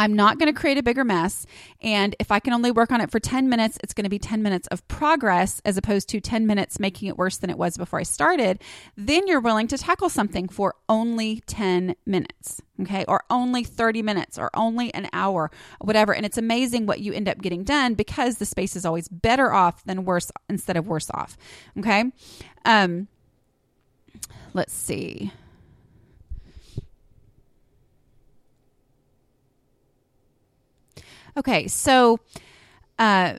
I'm 0.00 0.14
not 0.14 0.38
going 0.38 0.50
to 0.50 0.58
create 0.58 0.78
a 0.78 0.82
bigger 0.82 1.04
mess. 1.04 1.44
And 1.82 2.16
if 2.18 2.32
I 2.32 2.40
can 2.40 2.54
only 2.54 2.70
work 2.70 2.90
on 2.90 3.02
it 3.02 3.10
for 3.10 3.20
10 3.20 3.50
minutes, 3.50 3.78
it's 3.82 3.92
going 3.92 4.04
to 4.04 4.10
be 4.10 4.18
10 4.18 4.42
minutes 4.42 4.66
of 4.68 4.88
progress 4.88 5.60
as 5.66 5.76
opposed 5.76 6.08
to 6.08 6.22
10 6.22 6.46
minutes 6.46 6.80
making 6.80 7.08
it 7.08 7.18
worse 7.18 7.36
than 7.36 7.50
it 7.50 7.58
was 7.58 7.76
before 7.76 7.98
I 7.98 8.04
started. 8.04 8.62
Then 8.96 9.26
you're 9.26 9.40
willing 9.40 9.68
to 9.68 9.76
tackle 9.76 10.08
something 10.08 10.48
for 10.48 10.74
only 10.88 11.42
10 11.44 11.96
minutes, 12.06 12.62
okay? 12.80 13.04
Or 13.08 13.24
only 13.28 13.62
30 13.62 14.00
minutes 14.00 14.38
or 14.38 14.48
only 14.54 14.92
an 14.94 15.06
hour, 15.12 15.50
whatever. 15.82 16.14
And 16.14 16.24
it's 16.24 16.38
amazing 16.38 16.86
what 16.86 17.00
you 17.00 17.12
end 17.12 17.28
up 17.28 17.42
getting 17.42 17.62
done 17.62 17.92
because 17.92 18.38
the 18.38 18.46
space 18.46 18.76
is 18.76 18.86
always 18.86 19.06
better 19.06 19.52
off 19.52 19.84
than 19.84 20.06
worse 20.06 20.32
instead 20.48 20.78
of 20.78 20.88
worse 20.88 21.10
off, 21.12 21.36
okay? 21.78 22.10
Um, 22.64 23.06
let's 24.54 24.72
see. 24.72 25.30
Okay, 31.36 31.68
so 31.68 32.18
uh, 32.98 33.34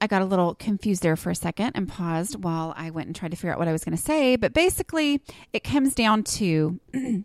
I 0.00 0.06
got 0.06 0.22
a 0.22 0.24
little 0.24 0.54
confused 0.54 1.02
there 1.02 1.16
for 1.16 1.30
a 1.30 1.34
second 1.34 1.72
and 1.74 1.88
paused 1.88 2.42
while 2.42 2.72
I 2.76 2.90
went 2.90 3.06
and 3.06 3.16
tried 3.16 3.32
to 3.32 3.36
figure 3.36 3.52
out 3.52 3.58
what 3.58 3.68
I 3.68 3.72
was 3.72 3.84
going 3.84 3.96
to 3.96 4.02
say. 4.02 4.36
But 4.36 4.52
basically, 4.52 5.22
it 5.52 5.64
comes 5.64 5.94
down 5.94 6.24
to 6.24 6.78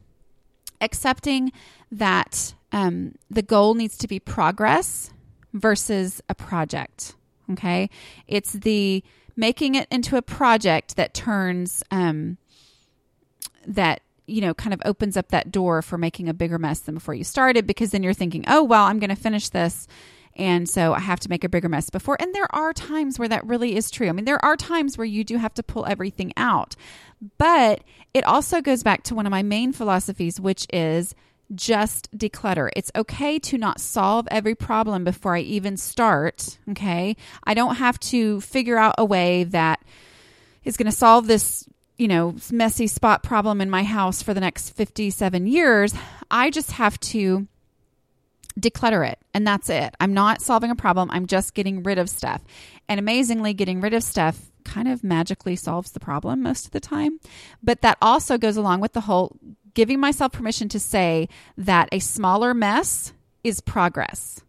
accepting 0.81 1.51
that 1.91 2.55
um, 2.71 3.15
the 3.29 3.41
goal 3.41 3.75
needs 3.75 3.97
to 3.99 4.07
be 4.07 4.19
progress 4.19 5.11
versus 5.53 6.21
a 6.29 6.35
project. 6.35 7.15
Okay, 7.51 7.89
it's 8.27 8.53
the 8.53 9.03
making 9.35 9.75
it 9.75 9.87
into 9.91 10.15
a 10.15 10.21
project 10.21 10.95
that 10.95 11.13
turns 11.13 11.83
um, 11.91 12.37
that 13.67 14.01
you 14.27 14.41
know, 14.41 14.53
kind 14.53 14.73
of 14.73 14.81
opens 14.85 15.17
up 15.17 15.29
that 15.29 15.51
door 15.51 15.81
for 15.81 15.97
making 15.97 16.29
a 16.29 16.33
bigger 16.33 16.57
mess 16.57 16.79
than 16.79 16.95
before 16.95 17.13
you 17.13 17.23
started 17.23 17.67
because 17.67 17.91
then 17.91 18.03
you're 18.03 18.13
thinking, 18.13 18.43
oh, 18.47 18.63
well, 18.63 18.85
I'm 18.85 18.99
going 18.99 19.09
to 19.09 19.15
finish 19.15 19.49
this. 19.49 19.87
And 20.35 20.67
so 20.67 20.93
I 20.93 20.99
have 20.99 21.19
to 21.21 21.29
make 21.29 21.43
a 21.43 21.49
bigger 21.49 21.69
mess 21.69 21.89
before. 21.89 22.17
And 22.19 22.33
there 22.33 22.53
are 22.55 22.73
times 22.73 23.19
where 23.19 23.27
that 23.27 23.45
really 23.45 23.75
is 23.75 23.91
true. 23.91 24.09
I 24.09 24.11
mean, 24.13 24.25
there 24.25 24.43
are 24.43 24.57
times 24.57 24.97
where 24.97 25.05
you 25.05 25.23
do 25.23 25.37
have 25.37 25.53
to 25.55 25.63
pull 25.63 25.85
everything 25.85 26.33
out. 26.37 26.75
But 27.37 27.83
it 28.13 28.23
also 28.23 28.61
goes 28.61 28.83
back 28.83 29.03
to 29.03 29.15
one 29.15 29.25
of 29.25 29.31
my 29.31 29.43
main 29.43 29.73
philosophies, 29.73 30.39
which 30.39 30.65
is 30.73 31.13
just 31.53 32.11
declutter. 32.17 32.69
It's 32.75 32.91
okay 32.95 33.37
to 33.39 33.57
not 33.57 33.79
solve 33.79 34.27
every 34.31 34.55
problem 34.55 35.03
before 35.03 35.35
I 35.35 35.41
even 35.41 35.77
start. 35.77 36.57
Okay. 36.71 37.15
I 37.43 37.53
don't 37.53 37.75
have 37.75 37.99
to 37.99 38.41
figure 38.41 38.77
out 38.77 38.95
a 38.97 39.05
way 39.05 39.43
that 39.45 39.83
is 40.63 40.77
going 40.77 40.89
to 40.89 40.97
solve 40.97 41.27
this 41.27 41.67
you 41.97 42.07
know, 42.07 42.35
messy 42.51 42.87
spot 42.87 43.23
problem 43.23 43.61
in 43.61 43.69
my 43.69 43.83
house 43.83 44.21
for 44.21 44.33
the 44.33 44.41
next 44.41 44.71
57 44.71 45.47
years. 45.47 45.93
I 46.31 46.49
just 46.49 46.71
have 46.73 46.99
to 47.01 47.47
declutter 48.59 49.07
it 49.07 49.19
and 49.33 49.45
that's 49.45 49.69
it. 49.69 49.95
I'm 49.99 50.13
not 50.13 50.41
solving 50.41 50.71
a 50.71 50.75
problem. 50.75 51.09
I'm 51.11 51.27
just 51.27 51.53
getting 51.53 51.83
rid 51.83 51.97
of 51.97 52.09
stuff. 52.09 52.41
And 52.87 52.99
amazingly, 52.99 53.53
getting 53.53 53.81
rid 53.81 53.93
of 53.93 54.03
stuff 54.03 54.51
kind 54.63 54.87
of 54.87 55.03
magically 55.03 55.55
solves 55.55 55.91
the 55.91 55.99
problem 55.99 56.41
most 56.41 56.65
of 56.65 56.71
the 56.71 56.79
time. 56.79 57.19
But 57.61 57.81
that 57.81 57.97
also 58.01 58.37
goes 58.37 58.57
along 58.57 58.81
with 58.81 58.93
the 58.93 59.01
whole 59.01 59.37
giving 59.73 59.99
myself 59.99 60.31
permission 60.31 60.69
to 60.69 60.79
say 60.79 61.27
that 61.57 61.89
a 61.91 61.99
smaller 61.99 62.53
mess 62.53 63.13
is 63.43 63.59
progress. 63.59 64.41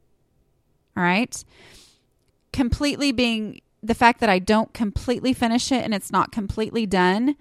All 0.96 1.02
right. 1.02 1.44
Completely 2.52 3.12
being 3.12 3.60
the 3.84 3.94
fact 3.94 4.20
that 4.20 4.30
I 4.30 4.38
don't 4.38 4.72
completely 4.72 5.32
finish 5.32 5.70
it 5.70 5.84
and 5.84 5.94
it's 5.94 6.10
not 6.10 6.32
completely 6.32 6.86
done 6.86 7.36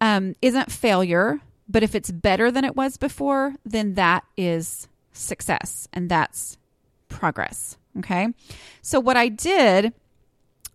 um, 0.00 0.34
isn't 0.42 0.72
failure. 0.72 1.40
But 1.68 1.82
if 1.82 1.94
it's 1.94 2.10
better 2.10 2.50
than 2.50 2.64
it 2.64 2.76
was 2.76 2.96
before, 2.96 3.54
then 3.64 3.94
that 3.94 4.24
is 4.36 4.86
success 5.12 5.88
and 5.92 6.08
that's 6.08 6.58
progress. 7.08 7.76
Okay. 7.98 8.28
So, 8.82 9.00
what 9.00 9.16
I 9.16 9.28
did 9.28 9.92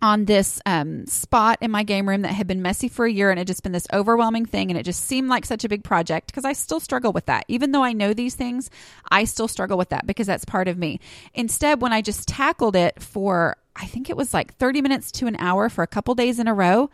on 0.01 0.25
this 0.25 0.59
um, 0.65 1.05
spot 1.05 1.57
in 1.61 1.71
my 1.71 1.83
game 1.83 2.09
room 2.09 2.23
that 2.23 2.33
had 2.33 2.47
been 2.47 2.61
messy 2.61 2.87
for 2.87 3.05
a 3.05 3.11
year 3.11 3.29
and 3.29 3.39
it 3.39 3.45
just 3.45 3.63
been 3.63 3.71
this 3.71 3.87
overwhelming 3.93 4.45
thing 4.45 4.71
and 4.71 4.79
it 4.79 4.83
just 4.83 5.05
seemed 5.05 5.29
like 5.29 5.45
such 5.45 5.63
a 5.63 5.69
big 5.69 5.83
project 5.83 6.27
because 6.27 6.45
I 6.45 6.53
still 6.53 6.79
struggle 6.79 7.11
with 7.11 7.27
that. 7.27 7.45
Even 7.47 7.71
though 7.71 7.83
I 7.83 7.93
know 7.93 8.13
these 8.13 8.35
things, 8.35 8.69
I 9.11 9.25
still 9.25 9.47
struggle 9.47 9.77
with 9.77 9.89
that 9.89 10.07
because 10.07 10.27
that's 10.27 10.45
part 10.45 10.67
of 10.67 10.77
me. 10.77 10.99
Instead, 11.33 11.81
when 11.81 11.93
I 11.93 12.01
just 12.01 12.27
tackled 12.27 12.75
it 12.75 13.01
for 13.01 13.57
I 13.75 13.85
think 13.85 14.09
it 14.09 14.17
was 14.17 14.33
like 14.33 14.55
30 14.55 14.81
minutes 14.81 15.11
to 15.13 15.27
an 15.27 15.35
hour 15.37 15.69
for 15.69 15.83
a 15.83 15.87
couple 15.87 16.15
days 16.15 16.39
in 16.39 16.47
a 16.47 16.53
row. 16.53 16.89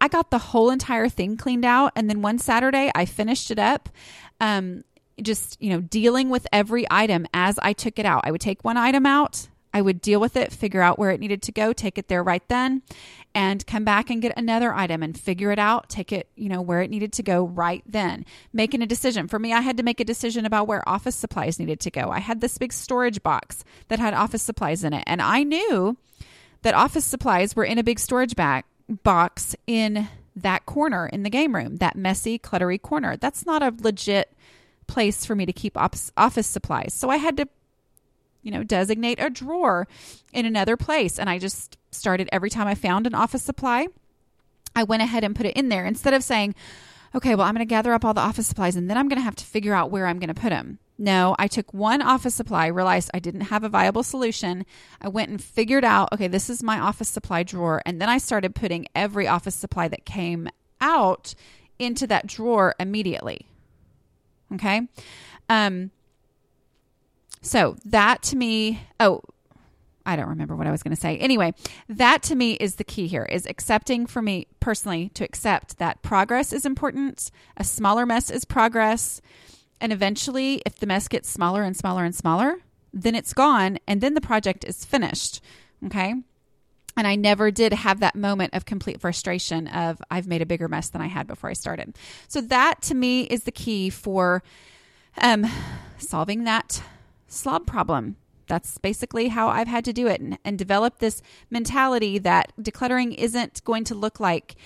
I 0.00 0.08
got 0.08 0.30
the 0.30 0.38
whole 0.38 0.70
entire 0.70 1.08
thing 1.08 1.36
cleaned 1.36 1.64
out. 1.64 1.92
And 1.96 2.08
then 2.08 2.22
one 2.22 2.38
Saturday, 2.38 2.90
I 2.94 3.04
finished 3.04 3.50
it 3.50 3.58
up. 3.58 3.88
Um, 4.40 4.84
just, 5.20 5.60
you 5.60 5.70
know, 5.70 5.80
dealing 5.80 6.28
with 6.28 6.46
every 6.52 6.86
item 6.90 7.26
as 7.34 7.58
I 7.60 7.72
took 7.72 7.98
it 7.98 8.06
out. 8.06 8.22
I 8.24 8.30
would 8.30 8.40
take 8.40 8.64
one 8.64 8.76
item 8.76 9.06
out, 9.06 9.48
I 9.72 9.82
would 9.82 10.00
deal 10.00 10.20
with 10.20 10.36
it, 10.36 10.52
figure 10.52 10.80
out 10.80 10.98
where 10.98 11.10
it 11.10 11.20
needed 11.20 11.42
to 11.42 11.52
go, 11.52 11.72
take 11.72 11.98
it 11.98 12.08
there 12.08 12.22
right 12.22 12.42
then. 12.48 12.82
and 13.34 13.66
come 13.66 13.84
back 13.84 14.10
and 14.10 14.22
get 14.22 14.36
another 14.36 14.72
item 14.74 15.02
and 15.02 15.18
figure 15.18 15.52
it 15.52 15.58
out, 15.58 15.88
take 15.88 16.12
it, 16.12 16.28
you 16.34 16.48
know, 16.48 16.60
where 16.60 16.80
it 16.80 16.90
needed 16.90 17.12
to 17.12 17.22
go 17.22 17.46
right 17.46 17.82
then. 17.86 18.24
Making 18.52 18.82
a 18.82 18.86
decision. 18.86 19.28
For 19.28 19.38
me, 19.38 19.52
I 19.52 19.60
had 19.60 19.76
to 19.76 19.82
make 19.82 20.00
a 20.00 20.04
decision 20.04 20.44
about 20.44 20.66
where 20.66 20.88
office 20.88 21.14
supplies 21.14 21.58
needed 21.58 21.80
to 21.80 21.90
go. 21.90 22.10
I 22.10 22.20
had 22.20 22.40
this 22.40 22.58
big 22.58 22.72
storage 22.72 23.22
box 23.22 23.64
that 23.88 23.98
had 23.98 24.14
office 24.14 24.42
supplies 24.42 24.82
in 24.82 24.92
it, 24.92 25.04
and 25.06 25.22
I 25.22 25.42
knew 25.42 25.96
that 26.62 26.74
office 26.74 27.04
supplies 27.04 27.54
were 27.54 27.64
in 27.64 27.78
a 27.78 27.84
big 27.84 27.98
storage 27.98 28.34
bag 28.34 28.64
box 28.88 29.54
in 29.66 30.08
that 30.34 30.66
corner 30.66 31.06
in 31.06 31.22
the 31.22 31.30
game 31.30 31.54
room, 31.54 31.76
that 31.76 31.96
messy, 31.96 32.38
cluttery 32.38 32.80
corner. 32.80 33.16
That's 33.16 33.44
not 33.44 33.62
a 33.62 33.74
legit 33.80 34.32
place 34.86 35.24
for 35.26 35.34
me 35.34 35.44
to 35.44 35.52
keep 35.52 35.76
office 35.76 36.46
supplies. 36.46 36.94
So 36.94 37.10
I 37.10 37.18
had 37.18 37.36
to 37.36 37.48
you 38.42 38.50
know, 38.50 38.62
designate 38.62 39.18
a 39.20 39.30
drawer 39.30 39.88
in 40.32 40.46
another 40.46 40.76
place. 40.76 41.18
And 41.18 41.28
I 41.28 41.38
just 41.38 41.76
started 41.90 42.28
every 42.32 42.50
time 42.50 42.66
I 42.66 42.74
found 42.74 43.06
an 43.06 43.14
office 43.14 43.42
supply, 43.42 43.88
I 44.76 44.84
went 44.84 45.02
ahead 45.02 45.24
and 45.24 45.34
put 45.34 45.46
it 45.46 45.56
in 45.56 45.68
there 45.68 45.86
instead 45.86 46.14
of 46.14 46.22
saying, 46.22 46.54
okay, 47.14 47.34
well, 47.34 47.46
I'm 47.46 47.54
going 47.54 47.66
to 47.66 47.70
gather 47.70 47.92
up 47.92 48.04
all 48.04 48.14
the 48.14 48.20
office 48.20 48.46
supplies 48.46 48.76
and 48.76 48.88
then 48.88 48.98
I'm 48.98 49.08
going 49.08 49.18
to 49.18 49.24
have 49.24 49.36
to 49.36 49.44
figure 49.44 49.74
out 49.74 49.90
where 49.90 50.06
I'm 50.06 50.18
going 50.18 50.28
to 50.28 50.40
put 50.40 50.50
them. 50.50 50.78
No, 50.98 51.36
I 51.38 51.46
took 51.46 51.72
one 51.72 52.02
office 52.02 52.34
supply, 52.34 52.66
realized 52.66 53.10
I 53.14 53.20
didn't 53.20 53.42
have 53.42 53.62
a 53.62 53.68
viable 53.68 54.02
solution. 54.02 54.66
I 55.00 55.08
went 55.08 55.30
and 55.30 55.42
figured 55.42 55.84
out, 55.84 56.12
okay, 56.12 56.26
this 56.26 56.50
is 56.50 56.62
my 56.62 56.80
office 56.80 57.08
supply 57.08 57.44
drawer. 57.44 57.80
And 57.86 58.00
then 58.00 58.08
I 58.08 58.18
started 58.18 58.56
putting 58.56 58.88
every 58.96 59.28
office 59.28 59.54
supply 59.54 59.86
that 59.88 60.04
came 60.04 60.48
out 60.80 61.34
into 61.78 62.06
that 62.08 62.26
drawer 62.26 62.74
immediately. 62.80 63.46
Okay. 64.54 64.88
Um, 65.48 65.92
so 67.42 67.76
that 67.84 68.22
to 68.24 68.36
me, 68.36 68.80
oh, 69.00 69.22
I 70.08 70.16
don't 70.16 70.28
remember 70.28 70.56
what 70.56 70.66
I 70.66 70.70
was 70.70 70.82
going 70.82 70.94
to 70.94 71.00
say. 71.00 71.18
Anyway, 71.18 71.52
that 71.86 72.22
to 72.24 72.34
me 72.34 72.54
is 72.54 72.76
the 72.76 72.84
key 72.84 73.08
here 73.08 73.26
is 73.26 73.44
accepting 73.44 74.06
for 74.06 74.22
me 74.22 74.46
personally 74.58 75.10
to 75.10 75.24
accept 75.24 75.76
that 75.78 76.00
progress 76.00 76.50
is 76.50 76.64
important. 76.64 77.30
A 77.58 77.64
smaller 77.64 78.06
mess 78.06 78.30
is 78.30 78.46
progress. 78.46 79.20
And 79.82 79.92
eventually, 79.92 80.62
if 80.64 80.76
the 80.76 80.86
mess 80.86 81.08
gets 81.08 81.28
smaller 81.28 81.62
and 81.62 81.76
smaller 81.76 82.04
and 82.04 82.14
smaller, 82.14 82.56
then 82.92 83.14
it's 83.14 83.34
gone 83.34 83.78
and 83.86 84.00
then 84.00 84.14
the 84.14 84.22
project 84.22 84.64
is 84.64 84.82
finished. 84.82 85.42
Okay. 85.84 86.14
And 86.96 87.06
I 87.06 87.14
never 87.14 87.50
did 87.50 87.74
have 87.74 88.00
that 88.00 88.16
moment 88.16 88.54
of 88.54 88.64
complete 88.64 89.02
frustration 89.02 89.68
of 89.68 90.00
I've 90.10 90.26
made 90.26 90.40
a 90.40 90.46
bigger 90.46 90.68
mess 90.68 90.88
than 90.88 91.02
I 91.02 91.06
had 91.06 91.26
before 91.26 91.50
I 91.50 91.52
started. 91.52 91.96
So 92.28 92.40
that 92.40 92.80
to 92.82 92.94
me 92.94 93.24
is 93.24 93.44
the 93.44 93.52
key 93.52 93.90
for 93.90 94.42
um, 95.18 95.46
solving 95.98 96.44
that 96.44 96.82
slob 97.28 97.66
problem. 97.66 98.16
That's 98.46 98.78
basically 98.78 99.28
how 99.28 99.48
I've 99.48 99.68
had 99.68 99.84
to 99.84 99.92
do 99.92 100.06
it 100.06 100.20
and, 100.20 100.38
and 100.44 100.58
develop 100.58 100.98
this 100.98 101.22
mentality 101.50 102.18
that 102.18 102.52
decluttering 102.58 103.14
isn't 103.14 103.62
going 103.64 103.84
to 103.84 103.94
look 103.94 104.18
like 104.18 104.56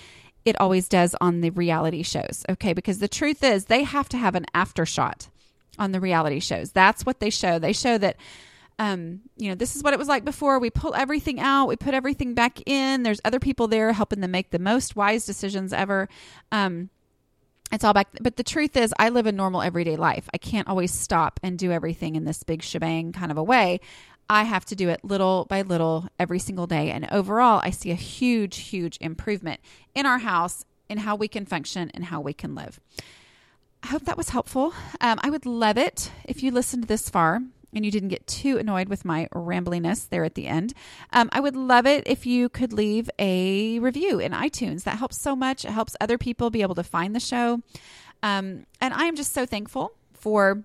it 0.45 0.59
always 0.59 0.87
does 0.87 1.15
on 1.21 1.41
the 1.41 1.49
reality 1.51 2.03
shows. 2.03 2.45
Okay, 2.49 2.73
because 2.73 2.99
the 2.99 3.07
truth 3.07 3.43
is 3.43 3.65
they 3.65 3.83
have 3.83 4.09
to 4.09 4.17
have 4.17 4.35
an 4.35 4.45
after 4.53 4.85
shot 4.85 5.29
on 5.77 5.91
the 5.91 5.99
reality 5.99 6.39
shows. 6.39 6.71
That's 6.71 7.05
what 7.05 7.19
they 7.19 7.29
show. 7.29 7.59
They 7.59 7.73
show 7.73 7.97
that 7.97 8.17
um, 8.79 9.21
you 9.37 9.49
know, 9.49 9.55
this 9.55 9.75
is 9.75 9.83
what 9.83 9.93
it 9.93 9.99
was 9.99 10.07
like 10.07 10.25
before. 10.25 10.59
We 10.59 10.69
pull 10.69 10.95
everything 10.95 11.39
out, 11.39 11.67
we 11.67 11.75
put 11.75 11.93
everything 11.93 12.33
back 12.33 12.59
in. 12.67 13.03
There's 13.03 13.21
other 13.23 13.39
people 13.39 13.67
there 13.67 13.93
helping 13.93 14.19
them 14.19 14.31
make 14.31 14.49
the 14.49 14.59
most 14.59 14.95
wise 14.95 15.25
decisions 15.25 15.73
ever. 15.73 16.09
Um, 16.51 16.89
it's 17.73 17.83
all 17.83 17.93
back. 17.93 18.07
But 18.21 18.35
the 18.35 18.43
truth 18.43 18.77
is, 18.77 18.93
I 18.99 19.09
live 19.09 19.25
a 19.25 19.31
normal 19.31 19.61
everyday 19.61 19.95
life. 19.95 20.29
I 20.33 20.37
can't 20.37 20.67
always 20.67 20.93
stop 20.93 21.39
and 21.43 21.57
do 21.57 21.71
everything 21.71 22.15
in 22.15 22.25
this 22.25 22.43
big 22.43 22.61
shebang 22.61 23.11
kind 23.11 23.31
of 23.31 23.37
a 23.37 23.43
way. 23.43 23.79
I 24.29 24.43
have 24.43 24.65
to 24.65 24.75
do 24.75 24.89
it 24.89 25.03
little 25.03 25.45
by 25.45 25.63
little 25.63 26.07
every 26.17 26.39
single 26.39 26.67
day. 26.67 26.91
And 26.91 27.11
overall, 27.11 27.61
I 27.63 27.71
see 27.71 27.91
a 27.91 27.95
huge, 27.95 28.57
huge 28.57 28.97
improvement 29.01 29.59
in 29.93 30.05
our 30.05 30.19
house, 30.19 30.65
in 30.89 30.99
how 30.99 31.15
we 31.15 31.27
can 31.27 31.45
function, 31.45 31.91
and 31.93 32.05
how 32.05 32.21
we 32.21 32.33
can 32.33 32.55
live. 32.55 32.79
I 33.81 33.87
hope 33.87 34.05
that 34.05 34.17
was 34.17 34.29
helpful. 34.29 34.73
Um, 35.01 35.19
I 35.21 35.29
would 35.29 35.45
love 35.45 35.77
it 35.77 36.11
if 36.23 36.41
you 36.41 36.51
listened 36.51 36.85
this 36.85 37.09
far 37.09 37.41
and 37.75 37.85
you 37.85 37.91
didn't 37.91 38.09
get 38.09 38.25
too 38.27 38.57
annoyed 38.57 38.89
with 38.89 39.05
my 39.05 39.27
rambliness 39.33 40.07
there 40.09 40.23
at 40.23 40.35
the 40.35 40.47
end, 40.47 40.73
um, 41.11 41.29
I 41.31 41.39
would 41.39 41.55
love 41.55 41.85
it 41.85 42.03
if 42.05 42.25
you 42.25 42.49
could 42.49 42.73
leave 42.73 43.09
a 43.19 43.79
review 43.79 44.19
in 44.19 44.31
iTunes. 44.31 44.83
That 44.83 44.97
helps 44.97 45.19
so 45.19 45.35
much. 45.35 45.65
It 45.65 45.71
helps 45.71 45.95
other 45.99 46.17
people 46.17 46.49
be 46.49 46.61
able 46.61 46.75
to 46.75 46.83
find 46.83 47.15
the 47.15 47.19
show. 47.19 47.61
Um, 48.21 48.65
and 48.79 48.93
I 48.93 49.05
am 49.05 49.15
just 49.15 49.33
so 49.33 49.45
thankful 49.45 49.93
for 50.13 50.63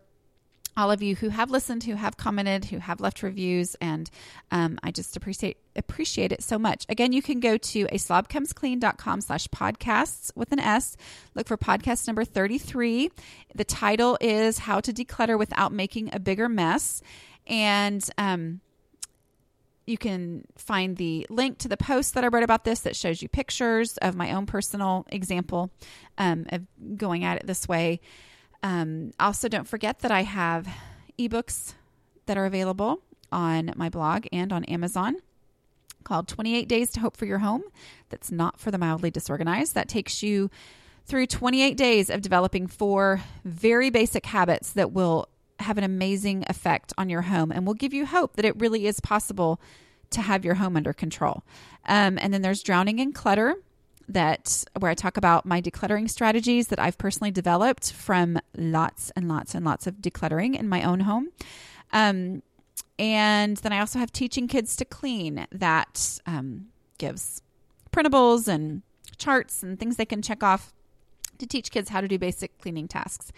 all 0.78 0.92
of 0.92 1.02
you 1.02 1.16
who 1.16 1.28
have 1.28 1.50
listened, 1.50 1.82
who 1.82 1.96
have 1.96 2.16
commented, 2.16 2.66
who 2.66 2.78
have 2.78 3.00
left 3.00 3.24
reviews, 3.24 3.74
and 3.80 4.08
um, 4.52 4.78
I 4.80 4.92
just 4.92 5.16
appreciate 5.16 5.58
appreciate 5.74 6.30
it 6.30 6.40
so 6.40 6.56
much. 6.56 6.86
Again, 6.88 7.12
you 7.12 7.20
can 7.20 7.40
go 7.40 7.56
to 7.56 7.80
a 7.90 7.96
slobcomesclean.com 7.96 9.20
slash 9.20 9.48
podcasts 9.48 10.30
with 10.36 10.52
an 10.52 10.60
S. 10.60 10.96
Look 11.34 11.48
for 11.48 11.56
podcast 11.56 12.06
number 12.06 12.24
33. 12.24 13.10
The 13.54 13.64
title 13.64 14.16
is 14.20 14.60
How 14.60 14.78
to 14.80 14.92
Declutter 14.92 15.36
Without 15.36 15.72
Making 15.72 16.10
a 16.12 16.20
Bigger 16.20 16.48
Mess. 16.48 17.02
And 17.46 18.08
um, 18.16 18.60
you 19.84 19.98
can 19.98 20.44
find 20.56 20.96
the 20.96 21.26
link 21.28 21.58
to 21.58 21.68
the 21.68 21.76
post 21.76 22.14
that 22.14 22.22
I 22.22 22.28
wrote 22.28 22.44
about 22.44 22.64
this 22.64 22.80
that 22.80 22.94
shows 22.94 23.20
you 23.20 23.28
pictures 23.28 23.96
of 23.98 24.14
my 24.14 24.32
own 24.32 24.46
personal 24.46 25.06
example 25.10 25.72
um, 26.18 26.46
of 26.50 26.62
going 26.96 27.24
at 27.24 27.36
it 27.38 27.46
this 27.46 27.66
way. 27.66 28.00
Um, 28.62 29.12
also, 29.20 29.48
don't 29.48 29.68
forget 29.68 30.00
that 30.00 30.10
I 30.10 30.22
have 30.22 30.68
ebooks 31.18 31.74
that 32.26 32.36
are 32.36 32.46
available 32.46 33.00
on 33.30 33.72
my 33.76 33.88
blog 33.88 34.26
and 34.32 34.52
on 34.52 34.64
Amazon 34.64 35.16
called 36.04 36.26
28 36.28 36.68
Days 36.68 36.90
to 36.92 37.00
Hope 37.00 37.16
for 37.16 37.26
Your 37.26 37.38
Home. 37.38 37.62
That's 38.08 38.30
not 38.30 38.58
for 38.58 38.70
the 38.70 38.78
mildly 38.78 39.10
disorganized. 39.10 39.74
That 39.74 39.88
takes 39.88 40.22
you 40.22 40.50
through 41.04 41.26
28 41.26 41.76
days 41.76 42.10
of 42.10 42.22
developing 42.22 42.66
four 42.66 43.22
very 43.44 43.90
basic 43.90 44.26
habits 44.26 44.72
that 44.72 44.92
will 44.92 45.28
have 45.60 45.78
an 45.78 45.84
amazing 45.84 46.44
effect 46.48 46.92
on 46.96 47.08
your 47.08 47.22
home 47.22 47.50
and 47.50 47.66
will 47.66 47.74
give 47.74 47.92
you 47.92 48.06
hope 48.06 48.36
that 48.36 48.44
it 48.44 48.58
really 48.60 48.86
is 48.86 49.00
possible 49.00 49.60
to 50.10 50.22
have 50.22 50.44
your 50.44 50.54
home 50.54 50.76
under 50.76 50.92
control. 50.92 51.42
Um, 51.86 52.18
and 52.20 52.32
then 52.32 52.42
there's 52.42 52.62
Drowning 52.62 52.98
in 52.98 53.12
Clutter, 53.12 53.56
that 54.08 54.64
where 54.78 54.90
I 54.90 54.94
talk 54.94 55.16
about 55.16 55.44
my 55.44 55.60
decluttering 55.60 56.08
strategies 56.08 56.68
that 56.68 56.78
I've 56.78 56.98
personally 56.98 57.30
developed 57.30 57.92
from 57.92 58.38
lots 58.56 59.10
and 59.10 59.28
lots 59.28 59.54
and 59.54 59.64
lots 59.64 59.86
of 59.86 59.96
decluttering 59.96 60.58
in 60.58 60.68
my 60.68 60.82
own 60.82 61.00
home. 61.00 61.28
Um, 61.92 62.42
and 62.98 63.56
then 63.58 63.72
I 63.72 63.80
also 63.80 63.98
have 63.98 64.10
teaching 64.12 64.48
kids 64.48 64.76
to 64.76 64.84
clean 64.84 65.46
that 65.52 66.18
um, 66.26 66.68
gives 66.98 67.42
printables 67.92 68.48
and 68.48 68.82
charts 69.18 69.62
and 69.62 69.78
things 69.78 69.96
they 69.96 70.04
can 70.04 70.22
check 70.22 70.42
off 70.42 70.72
to 71.38 71.46
teach 71.46 71.70
kids 71.70 71.88
how 71.88 72.00
to 72.00 72.08
do 72.08 72.18
basic 72.18 72.58
cleaning 72.58 72.88
tasks. 72.88 73.32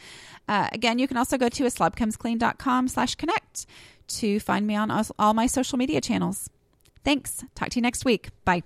Uh, 0.48 0.68
again, 0.72 0.98
you 0.98 1.06
can 1.06 1.16
also 1.16 1.36
go 1.36 1.48
to 1.48 1.66
a 1.66 1.68
slobcomesclean.com 1.68 2.88
slash 2.88 3.14
connect 3.14 3.66
to 4.08 4.40
find 4.40 4.66
me 4.66 4.74
on 4.74 4.90
all 5.18 5.34
my 5.34 5.46
social 5.46 5.78
media 5.78 6.00
channels. 6.00 6.48
Thanks. 7.04 7.44
Talk 7.54 7.70
to 7.70 7.76
you 7.76 7.82
next 7.82 8.04
week. 8.04 8.30
Bye. 8.44 8.62